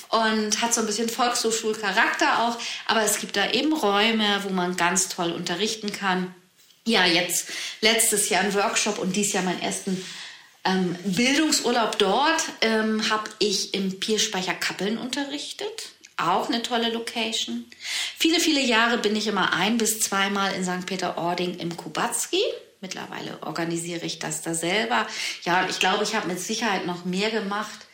und 0.10 0.62
hat 0.62 0.74
so 0.74 0.82
ein 0.82 0.88
bisschen 0.88 1.10
Volkshochschulcharakter 1.10 2.44
auch. 2.44 2.58
Aber 2.88 3.04
es 3.04 3.20
gibt 3.20 3.36
da 3.36 3.52
eben 3.52 3.74
Räume, 3.74 4.42
wo 4.44 4.50
man 4.50 4.76
ganz 4.76 5.10
toll 5.10 5.32
unterrichten 5.32 5.92
kann. 5.92 6.34
Ja, 6.86 7.06
jetzt 7.06 7.50
letztes 7.82 8.30
Jahr 8.30 8.42
ein 8.42 8.54
Workshop 8.54 8.98
und 8.98 9.16
dies 9.16 9.34
Jahr 9.34 9.44
meinen 9.44 9.62
ersten 9.62 10.04
ähm, 10.64 10.96
Bildungsurlaub 11.04 12.00
dort 12.00 12.44
ähm, 12.62 13.10
habe 13.10 13.30
ich 13.38 13.76
im 13.76 14.00
Pierspeicher 14.00 14.56
Kappeln 14.56 14.98
unterrichtet 14.98 15.95
auch 16.18 16.48
eine 16.48 16.62
tolle 16.62 16.92
Location. 16.92 17.66
Viele, 18.18 18.40
viele 18.40 18.62
Jahre 18.62 18.98
bin 18.98 19.16
ich 19.16 19.28
immer 19.28 19.54
ein 19.54 19.78
bis 19.78 20.00
zweimal 20.00 20.54
in 20.54 20.64
St. 20.64 20.86
Peter-Ording 20.86 21.60
im 21.60 21.76
Kubatski. 21.76 22.42
Mittlerweile 22.82 23.42
organisiere 23.42 24.06
ich 24.06 24.20
das 24.20 24.42
da 24.42 24.54
selber. 24.54 25.08
Ja, 25.44 25.68
ich 25.70 25.80
glaube, 25.80 26.04
ich 26.04 26.16
habe 26.16 26.28
mit 26.28 26.40
Sicherheit 26.40 26.86
noch 26.86 27.06
mehr 27.06 27.32
gemacht. 27.32 27.86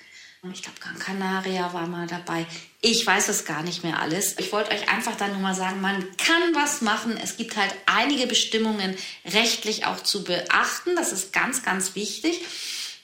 Ich 0.53 0.63
glaube, 0.63 0.79
Gran 0.79 0.97
Canaria 0.97 1.71
war 1.71 1.85
mal 1.85 2.07
dabei. 2.07 2.47
Ich 2.81 3.05
weiß 3.05 3.29
es 3.29 3.45
gar 3.45 3.61
nicht 3.61 3.83
mehr 3.83 3.99
alles. 3.99 4.39
Ich 4.39 4.51
wollte 4.51 4.71
euch 4.71 4.89
einfach 4.89 5.15
dann 5.15 5.33
nur 5.33 5.39
mal 5.39 5.53
sagen, 5.53 5.81
man 5.81 6.03
kann 6.17 6.55
was 6.55 6.81
machen. 6.81 7.15
Es 7.23 7.37
gibt 7.37 7.55
halt 7.55 7.71
einige 7.85 8.25
Bestimmungen 8.25 8.97
rechtlich 9.23 9.85
auch 9.85 10.01
zu 10.01 10.23
beachten. 10.23 10.95
Das 10.95 11.11
ist 11.11 11.31
ganz, 11.31 11.61
ganz 11.61 11.93
wichtig. 11.93 12.41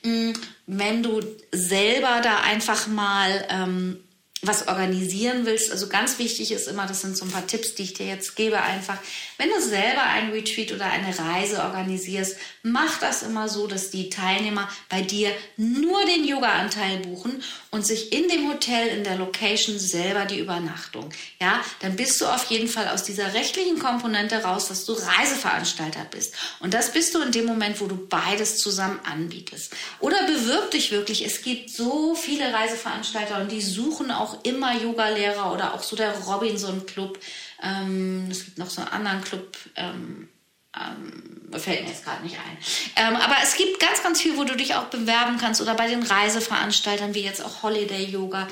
Hm, 0.02 0.32
wenn 0.66 1.04
du 1.04 1.20
selber 1.52 2.20
da 2.22 2.40
einfach 2.40 2.88
mal 2.88 3.46
ähm, 3.50 4.04
was 4.42 4.68
organisieren 4.68 5.46
willst, 5.46 5.72
also 5.72 5.88
ganz 5.88 6.18
wichtig 6.18 6.52
ist 6.52 6.68
immer, 6.68 6.86
das 6.86 7.00
sind 7.00 7.16
so 7.16 7.24
ein 7.24 7.30
paar 7.30 7.46
Tipps, 7.46 7.74
die 7.74 7.82
ich 7.82 7.94
dir 7.94 8.06
jetzt 8.06 8.36
gebe, 8.36 8.60
einfach, 8.60 8.98
wenn 9.36 9.48
du 9.48 9.60
selber 9.60 10.02
ein 10.02 10.30
Retreat 10.30 10.72
oder 10.72 10.86
eine 10.86 11.16
Reise 11.18 11.62
organisierst, 11.62 12.36
mach 12.62 12.98
das 12.98 13.22
immer 13.22 13.48
so, 13.48 13.66
dass 13.66 13.90
die 13.90 14.10
Teilnehmer 14.10 14.68
bei 14.88 15.02
dir 15.02 15.32
nur 15.56 16.04
den 16.04 16.24
Yoga-Anteil 16.24 16.98
buchen 16.98 17.42
und 17.70 17.84
sich 17.84 18.12
in 18.12 18.28
dem 18.28 18.48
Hotel, 18.48 18.88
in 18.88 19.04
der 19.04 19.16
Location 19.16 19.78
selber 19.78 20.24
die 20.24 20.38
Übernachtung. 20.38 21.10
Ja, 21.40 21.60
dann 21.80 21.96
bist 21.96 22.20
du 22.20 22.26
auf 22.26 22.44
jeden 22.44 22.68
Fall 22.68 22.88
aus 22.88 23.04
dieser 23.04 23.34
rechtlichen 23.34 23.78
Komponente 23.78 24.42
raus, 24.42 24.68
dass 24.68 24.84
du 24.84 24.92
Reiseveranstalter 24.92 26.06
bist. 26.10 26.34
Und 26.60 26.74
das 26.74 26.92
bist 26.92 27.14
du 27.14 27.20
in 27.20 27.32
dem 27.32 27.46
Moment, 27.46 27.80
wo 27.80 27.86
du 27.86 27.96
beides 27.96 28.58
zusammen 28.58 29.00
anbietest. 29.04 29.74
Oder 30.00 30.26
bewirb 30.26 30.70
dich 30.70 30.90
wirklich. 30.90 31.24
Es 31.24 31.42
gibt 31.42 31.70
so 31.70 32.14
viele 32.14 32.52
Reiseveranstalter 32.52 33.40
und 33.40 33.52
die 33.52 33.62
suchen 33.62 34.10
auch 34.10 34.27
immer 34.42 34.74
Yogalehrer 34.76 35.52
oder 35.52 35.74
auch 35.74 35.82
so 35.82 35.96
der 35.96 36.16
Robinson 36.18 36.86
Club. 36.86 37.18
Ähm, 37.62 38.28
es 38.30 38.44
gibt 38.44 38.58
noch 38.58 38.70
so 38.70 38.82
einen 38.82 38.90
anderen 38.90 39.22
Club. 39.22 39.56
Ähm, 39.76 40.28
ähm, 40.76 41.58
fällt 41.58 41.82
mir 41.82 41.88
jetzt 41.88 42.04
gerade 42.04 42.22
nicht 42.22 42.36
ein. 42.36 42.58
Ähm, 42.96 43.16
aber 43.16 43.36
es 43.42 43.56
gibt 43.56 43.80
ganz, 43.80 44.02
ganz 44.02 44.20
viel, 44.20 44.36
wo 44.36 44.44
du 44.44 44.54
dich 44.54 44.74
auch 44.74 44.84
bewerben 44.84 45.38
kannst 45.38 45.60
oder 45.62 45.74
bei 45.74 45.88
den 45.88 46.02
Reiseveranstaltern 46.02 47.14
wie 47.14 47.22
jetzt 47.22 47.42
auch 47.42 47.62
Holiday 47.62 48.04
Yoga 48.04 48.46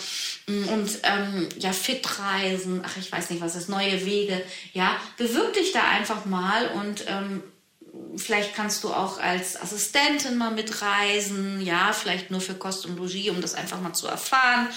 mm, 0.46 0.68
und 0.68 0.98
ähm, 1.02 1.48
ja 1.58 1.72
Fitreisen, 1.72 2.82
ach 2.84 2.96
ich 2.96 3.12
weiß 3.12 3.30
nicht 3.30 3.42
was 3.42 3.54
ist, 3.54 3.68
neue 3.68 4.04
Wege. 4.06 4.42
Ja, 4.72 4.96
bewirb 5.18 5.52
dich 5.52 5.72
da 5.72 5.82
einfach 5.82 6.24
mal 6.24 6.68
und 6.68 7.04
ähm, 7.06 7.42
vielleicht 8.16 8.54
kannst 8.54 8.84
du 8.84 8.92
auch 8.92 9.18
als 9.18 9.60
Assistentin 9.60 10.36
mal 10.36 10.50
mitreisen, 10.50 11.60
ja, 11.60 11.92
vielleicht 11.92 12.30
nur 12.30 12.40
für 12.40 12.54
Kost 12.54 12.86
und 12.86 12.96
Logis, 12.96 13.30
um 13.30 13.40
das 13.40 13.54
einfach 13.54 13.80
mal 13.80 13.92
zu 13.92 14.06
erfahren. 14.06 14.68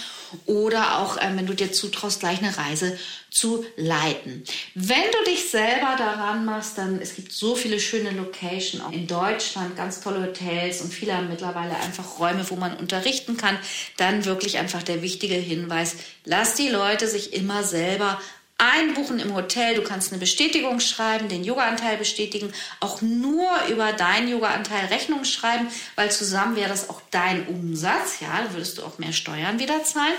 Oder 0.46 1.00
auch, 1.00 1.18
ähm, 1.20 1.38
wenn 1.38 1.48
du 1.48 1.54
dir 1.54 1.72
zutraust, 1.72 2.20
gleich 2.20 2.40
eine 2.40 2.56
Reise 2.56 2.98
zu 3.32 3.66
leiten. 3.76 4.44
Wenn 4.76 5.04
du 5.12 5.32
dich 5.32 5.50
selber 5.50 5.96
daran 5.98 6.46
machst, 6.46 6.78
dann 6.78 7.00
es 7.02 7.16
gibt 7.16 7.32
so 7.32 7.56
viele 7.56 7.80
schöne 7.80 8.12
Locations 8.12 8.84
auch 8.84 8.92
in 8.92 9.08
Deutschland, 9.08 9.76
ganz 9.76 10.02
tolle 10.02 10.24
Hotels 10.24 10.82
und 10.82 10.94
viele 10.94 11.16
haben 11.16 11.30
mittlerweile 11.30 11.76
einfach 11.78 12.20
Räume, 12.20 12.48
wo 12.50 12.56
man 12.56 12.78
unterrichten 12.78 13.38
kann. 13.38 13.58
Dann 13.98 14.26
wirklich 14.26 14.58
einfach 14.58 14.84
der 14.84 15.02
wichtige 15.02 15.36
Hinweis, 15.36 15.96
lass 16.26 16.56
die 16.56 16.70
Leute 16.70 17.08
sich 17.08 17.34
immer 17.34 17.64
selber 17.64 18.20
einbuchen 18.60 19.20
im 19.20 19.34
Hotel. 19.34 19.76
Du 19.76 19.82
kannst 19.82 20.12
eine 20.12 20.20
Bestätigung 20.20 20.80
schreiben, 20.80 21.30
den 21.30 21.44
Yoga-Anteil 21.44 21.98
bestätigen, 21.98 22.54
auch 22.80 23.02
nur 23.02 23.50
über 23.70 23.94
deinen 23.94 24.30
Yoga-Anteil 24.30 24.86
Rechnung 24.88 25.24
schreiben, 25.24 25.68
weil 25.96 26.12
zusammen 26.12 26.56
wäre 26.56 26.70
das 26.70 26.90
auch 26.90 27.02
dein 27.10 27.48
Umsatz. 27.48 28.20
Ja, 28.20 28.44
da 28.44 28.54
würdest 28.54 28.78
du 28.78 28.84
auch 28.84 29.00
mehr 29.00 29.14
Steuern 29.14 29.60
wieder 29.60 29.84
zahlen. 29.84 30.14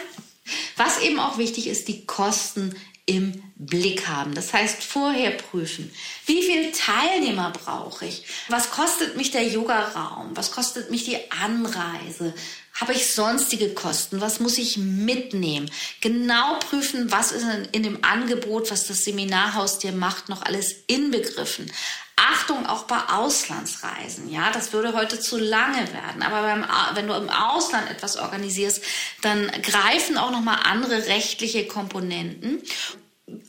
Was 0.76 1.00
eben 1.00 1.20
auch 1.20 1.38
wichtig 1.38 1.68
ist, 1.68 1.86
die 1.88 2.06
Kosten 2.06 2.74
im 3.06 3.42
Blick 3.56 4.06
haben. 4.08 4.34
Das 4.34 4.52
heißt, 4.52 4.82
vorher 4.82 5.30
prüfen, 5.32 5.90
wie 6.26 6.42
viele 6.42 6.72
Teilnehmer 6.72 7.50
brauche 7.50 8.06
ich? 8.06 8.24
Was 8.48 8.70
kostet 8.70 9.16
mich 9.16 9.30
der 9.30 9.46
Yoga-Raum? 9.46 10.30
Was 10.34 10.52
kostet 10.52 10.90
mich 10.90 11.04
die 11.04 11.18
Anreise? 11.30 12.34
Habe 12.74 12.92
ich 12.92 13.12
sonstige 13.12 13.74
Kosten? 13.74 14.20
Was 14.20 14.40
muss 14.40 14.56
ich 14.56 14.78
mitnehmen? 14.78 15.70
Genau 16.00 16.58
prüfen, 16.60 17.10
was 17.10 17.32
ist 17.32 17.44
in, 17.72 17.82
dem 17.82 18.04
Angebot, 18.04 18.70
was 18.70 18.86
das 18.86 19.04
Seminarhaus 19.04 19.78
dir 19.78 19.92
macht, 19.92 20.28
noch 20.28 20.42
alles 20.42 20.74
inbegriffen. 20.86 21.70
Achtung 22.20 22.66
auch 22.66 22.84
bei 22.84 22.98
Auslandsreisen. 23.08 24.30
Ja, 24.30 24.50
das 24.52 24.72
würde 24.72 24.92
heute 24.94 25.18
zu 25.20 25.38
lange 25.38 25.92
werden. 25.92 26.22
Aber 26.22 26.42
beim, 26.42 26.64
wenn 26.94 27.08
du 27.08 27.14
im 27.14 27.30
Ausland 27.30 27.90
etwas 27.90 28.16
organisierst, 28.16 28.82
dann 29.22 29.50
greifen 29.62 30.18
auch 30.18 30.30
noch 30.30 30.42
mal 30.42 30.58
andere 30.64 31.06
rechtliche 31.06 31.66
Komponenten 31.66 32.62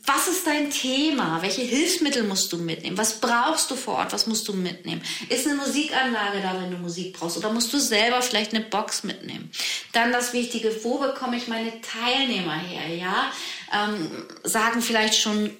was 0.04 0.28
ist 0.28 0.46
dein 0.46 0.70
Thema? 0.70 1.42
Welche 1.42 1.62
Hilfsmittel 1.62 2.24
musst 2.24 2.52
du 2.52 2.58
mitnehmen? 2.58 2.98
Was 2.98 3.20
brauchst 3.20 3.70
du 3.70 3.76
vor 3.76 3.94
Ort? 3.94 4.12
Was 4.12 4.26
musst 4.26 4.46
du 4.48 4.52
mitnehmen? 4.52 5.02
Ist 5.28 5.46
eine 5.46 5.56
Musikanlage 5.56 6.40
da, 6.42 6.60
wenn 6.60 6.70
du 6.70 6.76
Musik 6.76 7.18
brauchst? 7.18 7.36
Oder 7.36 7.52
musst 7.52 7.72
du 7.72 7.78
selber 7.78 8.22
vielleicht 8.22 8.54
eine 8.54 8.64
Box 8.64 9.04
mitnehmen? 9.04 9.50
Dann 9.92 10.12
das 10.12 10.32
Wichtige, 10.32 10.72
wo 10.84 10.98
bekomme 10.98 11.36
ich 11.36 11.48
meine 11.48 11.72
Teilnehmer 11.80 12.58
her? 12.58 12.94
Ja, 12.94 13.32
ähm, 13.72 14.26
sagen 14.44 14.82
vielleicht 14.82 15.16
schon 15.16 15.50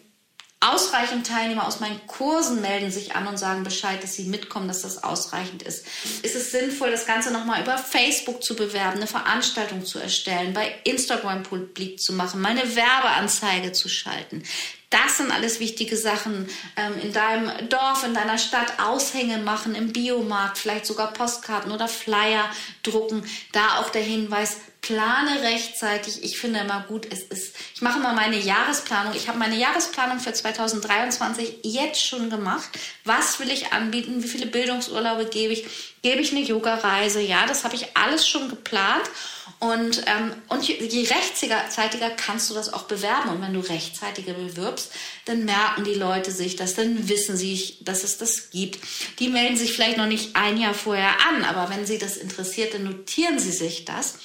Ausreichend 0.62 1.26
Teilnehmer 1.26 1.66
aus 1.66 1.80
meinen 1.80 2.06
Kursen 2.06 2.60
melden 2.60 2.92
sich 2.92 3.16
an 3.16 3.26
und 3.26 3.36
sagen 3.36 3.64
Bescheid, 3.64 4.00
dass 4.00 4.14
sie 4.14 4.24
mitkommen, 4.24 4.68
dass 4.68 4.82
das 4.82 5.02
ausreichend 5.02 5.64
ist. 5.64 5.84
Ist 6.22 6.36
es 6.36 6.52
sinnvoll, 6.52 6.92
das 6.92 7.04
Ganze 7.04 7.32
nochmal 7.32 7.62
über 7.62 7.76
Facebook 7.76 8.44
zu 8.44 8.54
bewerben, 8.54 8.98
eine 8.98 9.08
Veranstaltung 9.08 9.84
zu 9.84 9.98
erstellen, 9.98 10.52
bei 10.54 10.72
Instagram 10.84 11.42
publik 11.42 12.00
zu 12.00 12.12
machen, 12.12 12.40
meine 12.40 12.76
Werbeanzeige 12.76 13.72
zu 13.72 13.88
schalten? 13.88 14.44
Das 14.92 15.16
sind 15.16 15.32
alles 15.32 15.58
wichtige 15.58 15.96
Sachen. 15.96 16.48
Ähm, 16.76 16.92
in 17.02 17.12
deinem 17.14 17.50
Dorf, 17.70 18.04
in 18.04 18.12
deiner 18.12 18.36
Stadt 18.36 18.78
Aushänge 18.78 19.38
machen, 19.38 19.74
im 19.74 19.92
Biomarkt, 19.92 20.58
vielleicht 20.58 20.84
sogar 20.84 21.14
Postkarten 21.14 21.72
oder 21.72 21.88
Flyer 21.88 22.44
drucken. 22.82 23.24
Da 23.52 23.78
auch 23.78 23.88
der 23.88 24.02
Hinweis, 24.02 24.58
plane 24.82 25.42
rechtzeitig. 25.42 26.22
Ich 26.24 26.38
finde 26.38 26.60
immer 26.60 26.84
gut, 26.88 27.06
es 27.10 27.22
ist, 27.22 27.56
ich 27.74 27.80
mache 27.80 28.00
mal 28.00 28.14
meine 28.14 28.36
Jahresplanung. 28.36 29.14
Ich 29.14 29.28
habe 29.28 29.38
meine 29.38 29.56
Jahresplanung 29.56 30.18
für 30.18 30.32
2023 30.32 31.60
jetzt 31.62 32.04
schon 32.04 32.28
gemacht. 32.28 32.68
Was 33.04 33.40
will 33.40 33.50
ich 33.50 33.72
anbieten? 33.72 34.22
Wie 34.22 34.28
viele 34.28 34.46
Bildungsurlaube 34.46 35.26
gebe 35.26 35.54
ich? 35.54 35.64
Gebe 36.02 36.20
ich 36.20 36.32
eine 36.32 36.42
Yoga-Reise? 36.42 37.20
Ja, 37.20 37.46
das 37.46 37.64
habe 37.64 37.76
ich 37.76 37.96
alles 37.96 38.28
schon 38.28 38.50
geplant. 38.50 39.08
Und, 39.58 40.02
ähm, 40.06 40.34
und 40.48 40.66
je, 40.66 41.06
rechtzeitiger 41.06 42.10
kannst 42.10 42.50
du 42.50 42.54
das 42.54 42.72
auch 42.72 42.84
bewerben. 42.84 43.30
Und 43.30 43.42
wenn 43.42 43.54
du 43.54 43.60
rechtzeitiger 43.60 44.34
bewirbst, 44.34 44.90
dann 45.24 45.44
merken 45.44 45.84
die 45.84 45.94
Leute 45.94 46.30
sich 46.30 46.56
das, 46.56 46.74
dann 46.74 47.08
wissen 47.08 47.36
sie, 47.36 47.76
dass 47.80 48.04
es 48.04 48.18
das 48.18 48.50
gibt. 48.50 48.78
Die 49.18 49.28
melden 49.28 49.56
sich 49.56 49.72
vielleicht 49.72 49.98
noch 49.98 50.06
nicht 50.06 50.34
ein 50.36 50.58
Jahr 50.58 50.74
vorher 50.74 51.14
an, 51.28 51.44
aber 51.44 51.74
wenn 51.74 51.86
sie 51.86 51.98
das 51.98 52.16
interessiert, 52.16 52.74
dann 52.74 52.84
notieren 52.84 53.38
sie 53.38 53.52
sich 53.52 53.84
das. 53.84 54.18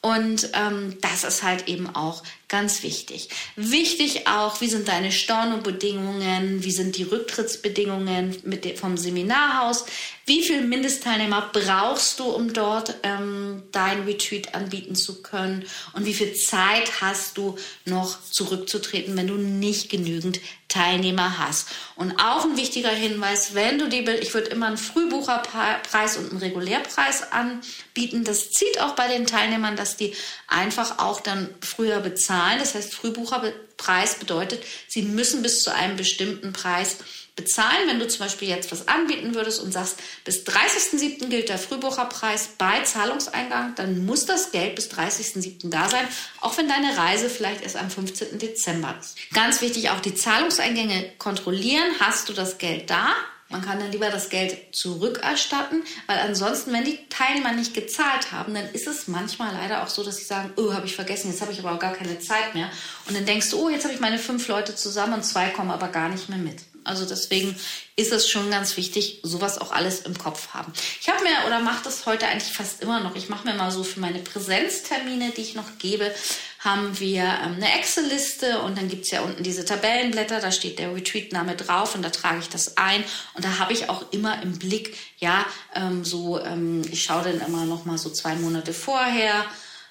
Und 0.00 0.50
ähm, 0.52 0.96
das 1.00 1.24
ist 1.24 1.42
halt 1.42 1.66
eben 1.66 1.94
auch 1.94 2.22
ganz 2.46 2.84
wichtig. 2.84 3.30
Wichtig 3.56 4.28
auch, 4.28 4.60
wie 4.60 4.68
sind 4.68 4.86
deine 4.86 5.10
Stornobedingungen, 5.10 6.62
wie 6.62 6.70
sind 6.70 6.96
die 6.96 7.02
Rücktrittsbedingungen 7.02 8.36
mit 8.44 8.78
vom 8.78 8.96
Seminarhaus, 8.96 9.86
wie 10.28 10.42
viele 10.42 10.62
Mindestteilnehmer 10.62 11.50
brauchst 11.52 12.20
du, 12.20 12.24
um 12.24 12.52
dort 12.52 12.94
ähm, 13.02 13.62
dein 13.72 14.04
Retreat 14.04 14.54
anbieten 14.54 14.94
zu 14.94 15.22
können 15.22 15.64
und 15.94 16.04
wie 16.04 16.14
viel 16.14 16.34
Zeit 16.34 17.00
hast 17.00 17.38
du 17.38 17.58
noch 17.84 18.22
zurückzutreten, 18.22 19.16
wenn 19.16 19.26
du 19.26 19.34
nicht 19.34 19.90
genügend 19.90 20.40
Teilnehmer 20.68 21.38
hast. 21.38 21.68
Und 21.96 22.20
auch 22.20 22.44
ein 22.44 22.58
wichtiger 22.58 22.90
Hinweis, 22.90 23.54
wenn 23.54 23.78
du 23.78 23.88
die, 23.88 24.00
ich 24.20 24.34
würde 24.34 24.50
immer 24.50 24.66
einen 24.66 24.76
Frühbucherpreis 24.76 26.18
und 26.18 26.30
einen 26.30 26.40
Regulärpreis 26.40 27.32
anbieten. 27.32 28.24
Das 28.24 28.50
zieht 28.50 28.80
auch 28.80 28.94
bei 28.94 29.08
den 29.08 29.26
Teilnehmern, 29.26 29.76
dass 29.76 29.96
die 29.96 30.14
einfach 30.46 30.98
auch 30.98 31.22
dann 31.22 31.48
früher 31.62 32.00
bezahlen. 32.00 32.58
Das 32.58 32.74
heißt, 32.74 32.94
Frühbucherpreis 32.94 34.16
bedeutet, 34.16 34.62
sie 34.88 35.02
müssen 35.02 35.42
bis 35.42 35.62
zu 35.62 35.74
einem 35.74 35.96
bestimmten 35.96 36.52
Preis 36.52 36.98
bezahlen. 37.38 37.88
Wenn 37.88 37.98
du 37.98 38.06
zum 38.06 38.26
Beispiel 38.26 38.48
jetzt 38.48 38.70
was 38.70 38.88
anbieten 38.88 39.34
würdest 39.34 39.62
und 39.62 39.72
sagst, 39.72 39.96
bis 40.24 40.44
30.07. 40.44 41.28
gilt 41.28 41.48
der 41.48 41.58
Frühbucherpreis 41.58 42.50
bei 42.58 42.82
Zahlungseingang, 42.82 43.74
dann 43.76 44.04
muss 44.04 44.26
das 44.26 44.50
Geld 44.50 44.74
bis 44.74 44.90
30.07. 44.90 45.70
da 45.70 45.88
sein, 45.88 46.06
auch 46.40 46.58
wenn 46.58 46.68
deine 46.68 46.98
Reise 46.98 47.30
vielleicht 47.30 47.62
erst 47.62 47.76
am 47.76 47.90
15. 47.90 48.38
Dezember 48.38 48.94
ist. 49.00 49.16
Ganz 49.32 49.62
wichtig, 49.62 49.88
auch 49.90 50.00
die 50.00 50.14
Zahlungseingänge 50.14 51.12
kontrollieren. 51.18 51.86
Hast 52.00 52.28
du 52.28 52.34
das 52.34 52.58
Geld 52.58 52.90
da? 52.90 53.14
Man 53.50 53.62
kann 53.62 53.78
dann 53.78 53.90
lieber 53.90 54.10
das 54.10 54.28
Geld 54.28 54.74
zurückerstatten, 54.76 55.82
weil 56.06 56.18
ansonsten, 56.18 56.70
wenn 56.74 56.84
die 56.84 56.98
Teilnehmer 57.08 57.52
nicht 57.52 57.72
gezahlt 57.72 58.30
haben, 58.30 58.52
dann 58.52 58.68
ist 58.74 58.86
es 58.86 59.08
manchmal 59.08 59.54
leider 59.54 59.82
auch 59.82 59.88
so, 59.88 60.04
dass 60.04 60.18
sie 60.18 60.24
sagen, 60.24 60.52
oh, 60.56 60.74
habe 60.74 60.84
ich 60.84 60.94
vergessen, 60.94 61.30
jetzt 61.30 61.40
habe 61.40 61.52
ich 61.52 61.60
aber 61.60 61.72
auch 61.72 61.78
gar 61.78 61.94
keine 61.94 62.18
Zeit 62.18 62.54
mehr. 62.54 62.68
Und 63.06 63.16
dann 63.16 63.24
denkst 63.24 63.48
du, 63.50 63.58
oh, 63.58 63.70
jetzt 63.70 63.84
habe 63.84 63.94
ich 63.94 64.00
meine 64.00 64.18
fünf 64.18 64.46
Leute 64.48 64.74
zusammen 64.74 65.14
und 65.14 65.24
zwei 65.24 65.48
kommen 65.48 65.70
aber 65.70 65.88
gar 65.88 66.10
nicht 66.10 66.28
mehr 66.28 66.36
mit. 66.36 66.58
Also 66.88 67.04
deswegen 67.04 67.54
ist 67.96 68.12
es 68.12 68.28
schon 68.28 68.50
ganz 68.50 68.76
wichtig, 68.76 69.20
sowas 69.22 69.58
auch 69.58 69.72
alles 69.72 70.00
im 70.00 70.16
Kopf 70.16 70.48
haben. 70.54 70.72
Ich 71.00 71.08
habe 71.08 71.22
mir 71.22 71.46
oder 71.46 71.60
mache 71.60 71.84
das 71.84 72.06
heute 72.06 72.26
eigentlich 72.26 72.52
fast 72.52 72.82
immer 72.82 73.00
noch. 73.00 73.14
Ich 73.14 73.28
mache 73.28 73.46
mir 73.46 73.54
mal 73.54 73.70
so 73.70 73.84
für 73.84 74.00
meine 74.00 74.20
Präsenztermine, 74.20 75.30
die 75.36 75.42
ich 75.42 75.54
noch 75.54 75.78
gebe, 75.78 76.12
haben 76.60 76.98
wir 76.98 77.22
ähm, 77.22 77.56
eine 77.56 77.78
Excel-Liste 77.78 78.60
und 78.62 78.78
dann 78.78 78.88
gibt 78.88 79.04
es 79.04 79.10
ja 79.10 79.20
unten 79.20 79.42
diese 79.42 79.64
Tabellenblätter, 79.64 80.40
da 80.40 80.50
steht 80.50 80.78
der 80.78 80.94
Retreat-Name 80.94 81.54
drauf 81.56 81.94
und 81.94 82.02
da 82.02 82.10
trage 82.10 82.40
ich 82.40 82.48
das 82.48 82.76
ein. 82.76 83.04
Und 83.34 83.44
da 83.44 83.58
habe 83.58 83.72
ich 83.72 83.88
auch 83.88 84.10
immer 84.10 84.42
im 84.42 84.58
Blick, 84.58 84.96
ja, 85.18 85.44
ähm, 85.74 86.04
so, 86.04 86.40
ähm, 86.40 86.82
ich 86.90 87.04
schaue 87.04 87.24
dann 87.24 87.40
immer 87.40 87.64
noch 87.64 87.84
mal 87.84 87.98
so 87.98 88.10
zwei 88.10 88.34
Monate 88.34 88.72
vorher, 88.72 89.44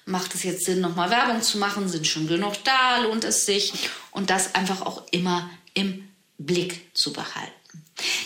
macht 0.04 0.34
es 0.34 0.42
jetzt 0.42 0.64
Sinn, 0.64 0.80
nochmal 0.80 1.10
Werbung 1.10 1.42
zu 1.42 1.58
machen, 1.58 1.88
sind 1.88 2.06
schon 2.06 2.26
genug 2.26 2.54
da, 2.64 2.98
lohnt 2.98 3.24
es 3.24 3.46
sich? 3.46 3.72
Und 4.10 4.30
das 4.30 4.54
einfach 4.54 4.82
auch 4.82 5.02
immer 5.10 5.48
im 5.74 6.07
Blick 6.38 6.94
zu 6.94 7.12
behalten. 7.12 7.52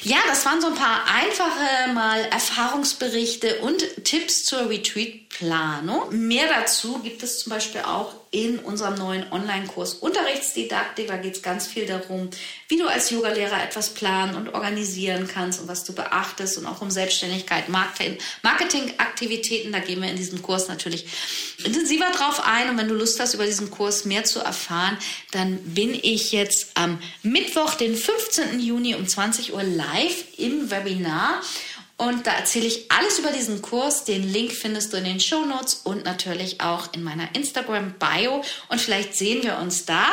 Ja, 0.02 0.18
das 0.26 0.44
waren 0.44 0.60
so 0.60 0.68
ein 0.68 0.74
paar 0.74 1.04
einfache 1.06 1.92
mal 1.94 2.20
Erfahrungsberichte 2.26 3.60
und 3.60 4.04
Tipps 4.04 4.44
zur 4.44 4.68
Retreat-Planung. 4.68 6.26
Mehr 6.26 6.48
dazu 6.48 6.98
gibt 6.98 7.22
es 7.22 7.38
zum 7.38 7.50
Beispiel 7.50 7.80
auch 7.82 8.14
in 8.32 8.58
unserem 8.58 8.94
neuen 8.94 9.30
Online-Kurs 9.30 9.94
Unterrichtsdidaktik. 9.94 11.06
Da 11.06 11.18
geht 11.18 11.36
es 11.36 11.42
ganz 11.42 11.66
viel 11.66 11.84
darum, 11.84 12.30
wie 12.68 12.78
du 12.78 12.88
als 12.88 13.10
Yogalehrer 13.10 13.62
etwas 13.62 13.90
planen 13.90 14.36
und 14.36 14.54
organisieren 14.54 15.28
kannst 15.32 15.60
und 15.60 15.68
was 15.68 15.84
du 15.84 15.92
beachtest 15.92 16.56
und 16.56 16.66
auch 16.66 16.80
um 16.80 16.90
Selbstständigkeit, 16.90 17.68
Marketingaktivitäten. 17.68 19.70
Da 19.70 19.80
gehen 19.80 20.00
wir 20.00 20.08
in 20.08 20.16
diesem 20.16 20.40
Kurs 20.40 20.68
natürlich 20.68 21.04
intensiver 21.62 22.10
drauf 22.10 22.42
ein. 22.44 22.70
Und 22.70 22.78
wenn 22.78 22.88
du 22.88 22.94
Lust 22.94 23.20
hast, 23.20 23.34
über 23.34 23.44
diesen 23.44 23.70
Kurs 23.70 24.06
mehr 24.06 24.24
zu 24.24 24.40
erfahren, 24.40 24.96
dann 25.32 25.58
bin 25.58 25.94
ich 25.94 26.32
jetzt 26.32 26.70
am 26.74 26.98
Mittwoch, 27.22 27.74
den 27.74 27.94
15. 27.94 28.60
Juni 28.60 28.94
um 28.94 29.06
20 29.06 29.52
Uhr 29.52 29.62
live 29.62 30.24
im 30.38 30.70
Webinar. 30.70 31.42
Und 32.02 32.26
da 32.26 32.32
erzähle 32.32 32.66
ich 32.66 32.90
alles 32.90 33.20
über 33.20 33.30
diesen 33.30 33.62
Kurs. 33.62 34.02
Den 34.02 34.28
Link 34.28 34.50
findest 34.50 34.92
du 34.92 34.96
in 34.96 35.04
den 35.04 35.20
Show 35.20 35.44
Notes 35.44 35.82
und 35.84 36.04
natürlich 36.04 36.60
auch 36.60 36.92
in 36.94 37.04
meiner 37.04 37.32
Instagram-Bio. 37.32 38.42
Und 38.68 38.80
vielleicht 38.80 39.14
sehen 39.14 39.44
wir 39.44 39.58
uns 39.58 39.84
da. 39.84 40.06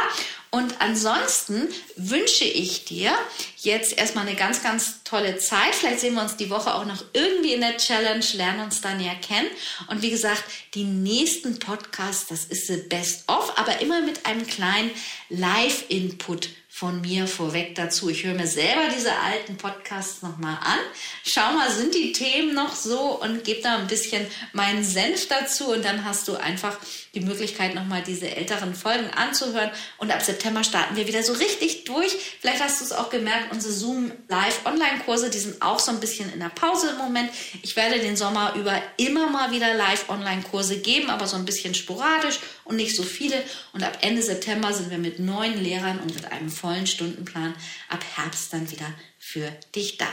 Und 0.52 0.82
ansonsten 0.82 1.67
wünsche 1.95 2.43
ich 2.43 2.86
dir 2.86 3.12
jetzt 3.58 3.97
erstmal 3.97 4.28
eine 4.28 4.36
ganz, 4.36 4.62
ganz 4.62 5.04
tolle 5.04 5.39
Zeit. 5.39 5.73
Vielleicht 5.73 6.02
sehen 6.02 6.13
wir 6.13 6.21
uns 6.21 6.38
die 6.38 6.52
Woche 6.52 6.75
auch 6.75 6.86
noch 6.86 7.04
irgendwie 7.13 7.54
in 7.54 7.62
der 7.62 7.78
Challenge, 7.78 8.25
lernen 8.34 8.65
uns 8.65 8.82
dann 8.82 9.04
ja 9.04 9.15
kennen. 9.15 9.47
Und 9.88 10.04
wie 10.04 10.12
gesagt, 10.12 10.43
die 10.75 10.84
nächsten 10.84 11.58
Podcasts, 11.58 12.28
das 12.28 12.45
ist 12.45 12.67
the 12.67 12.84
best 12.88 13.28
of, 13.28 13.58
aber 13.58 13.82
immer 13.82 14.02
mit 14.02 14.28
einem 14.28 14.45
kleinen 14.45 14.91
Live-Input 15.30 16.49
von 16.79 17.01
mir 17.01 17.27
vorweg 17.27 17.75
dazu. 17.75 18.07
Ich 18.07 18.23
höre 18.23 18.35
mir 18.35 18.47
selber 18.47 18.83
diese 18.95 19.11
alten 19.13 19.57
Podcasts 19.57 20.21
nochmal 20.21 20.57
an. 20.61 20.79
Schau 21.25 21.51
mal, 21.51 21.69
sind 21.69 21.93
die 21.93 22.13
Themen 22.13 22.55
noch 22.55 22.73
so 22.73 23.21
und 23.21 23.43
gebe 23.43 23.61
da 23.61 23.75
ein 23.75 23.87
bisschen 23.87 24.25
meinen 24.53 24.81
Senf 24.81 25.27
dazu 25.27 25.73
und 25.73 25.83
dann 25.83 26.05
hast 26.05 26.29
du 26.29 26.37
einfach 26.37 26.77
die 27.19 27.25
Möglichkeit, 27.25 27.75
nochmal 27.75 28.01
diese 28.01 28.36
älteren 28.36 28.73
Folgen 28.73 29.10
anzuhören. 29.12 29.71
Und 29.97 30.12
ab 30.12 30.21
September 30.21 30.63
starten 30.63 30.95
wir 30.95 31.08
wieder 31.08 31.23
so 31.23 31.34
richtig 31.34 31.84
durch. 31.86 32.15
Vielleicht 32.39 32.62
hast 32.62 32.82
du 32.82 32.86
es 32.86 32.91
auch 32.91 33.10
gemerkt, 33.10 33.51
unsere 33.51 33.73
Zoom 33.73 34.12
Live 34.27 34.65
Online-Kurse, 34.65 35.29
die 35.29 35.39
sind 35.39 35.62
auch 35.62 35.79
so 35.79 35.91
ein 35.91 35.99
bisschen 35.99 36.32
in 36.34 36.39
der 36.39 36.49
Pause 36.49 36.91
im 36.91 36.97
Moment. 36.97 37.29
Ich 37.62 37.75
werde 37.75 37.99
den 37.99 38.15
Sommer 38.15 38.53
über 38.55 38.82
immer 38.97 39.29
mal 39.29 39.51
wieder 39.51 39.73
Live 39.73 40.10
Online-Kurse 40.10 40.79
geben, 40.79 41.10
aber 41.10 41.27
so 41.27 41.36
ein 41.36 41.45
bisschen 41.45 41.75
sporadisch 41.75 42.39
und 42.63 42.75
nicht 42.75 42.95
so 42.95 43.03
viele. 43.03 43.43
Und 43.73 43.84
ab 43.84 43.97
Ende 44.01 44.21
September 44.21 44.73
sind 44.73 44.89
wir 44.89 44.97
mit 44.97 45.19
neuen 45.19 45.62
Lehrern 45.62 45.99
und 45.99 46.13
mit 46.13 46.32
einem 46.32 46.49
vollen 46.49 46.88
Stundenplan 46.88 47.53
ab 47.89 48.03
Herbst 48.15 48.53
dann 48.53 48.69
wieder 48.71 48.93
für 49.17 49.51
dich 49.75 49.97
da. 49.97 50.08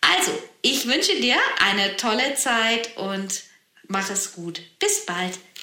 Also, 0.00 0.32
ich 0.62 0.86
wünsche 0.86 1.14
dir 1.20 1.36
eine 1.60 1.96
tolle 1.96 2.34
Zeit 2.34 2.96
und 2.96 3.42
mach 3.88 4.10
es 4.10 4.32
gut. 4.32 4.60
Bis 4.78 5.04
bald. 5.04 5.38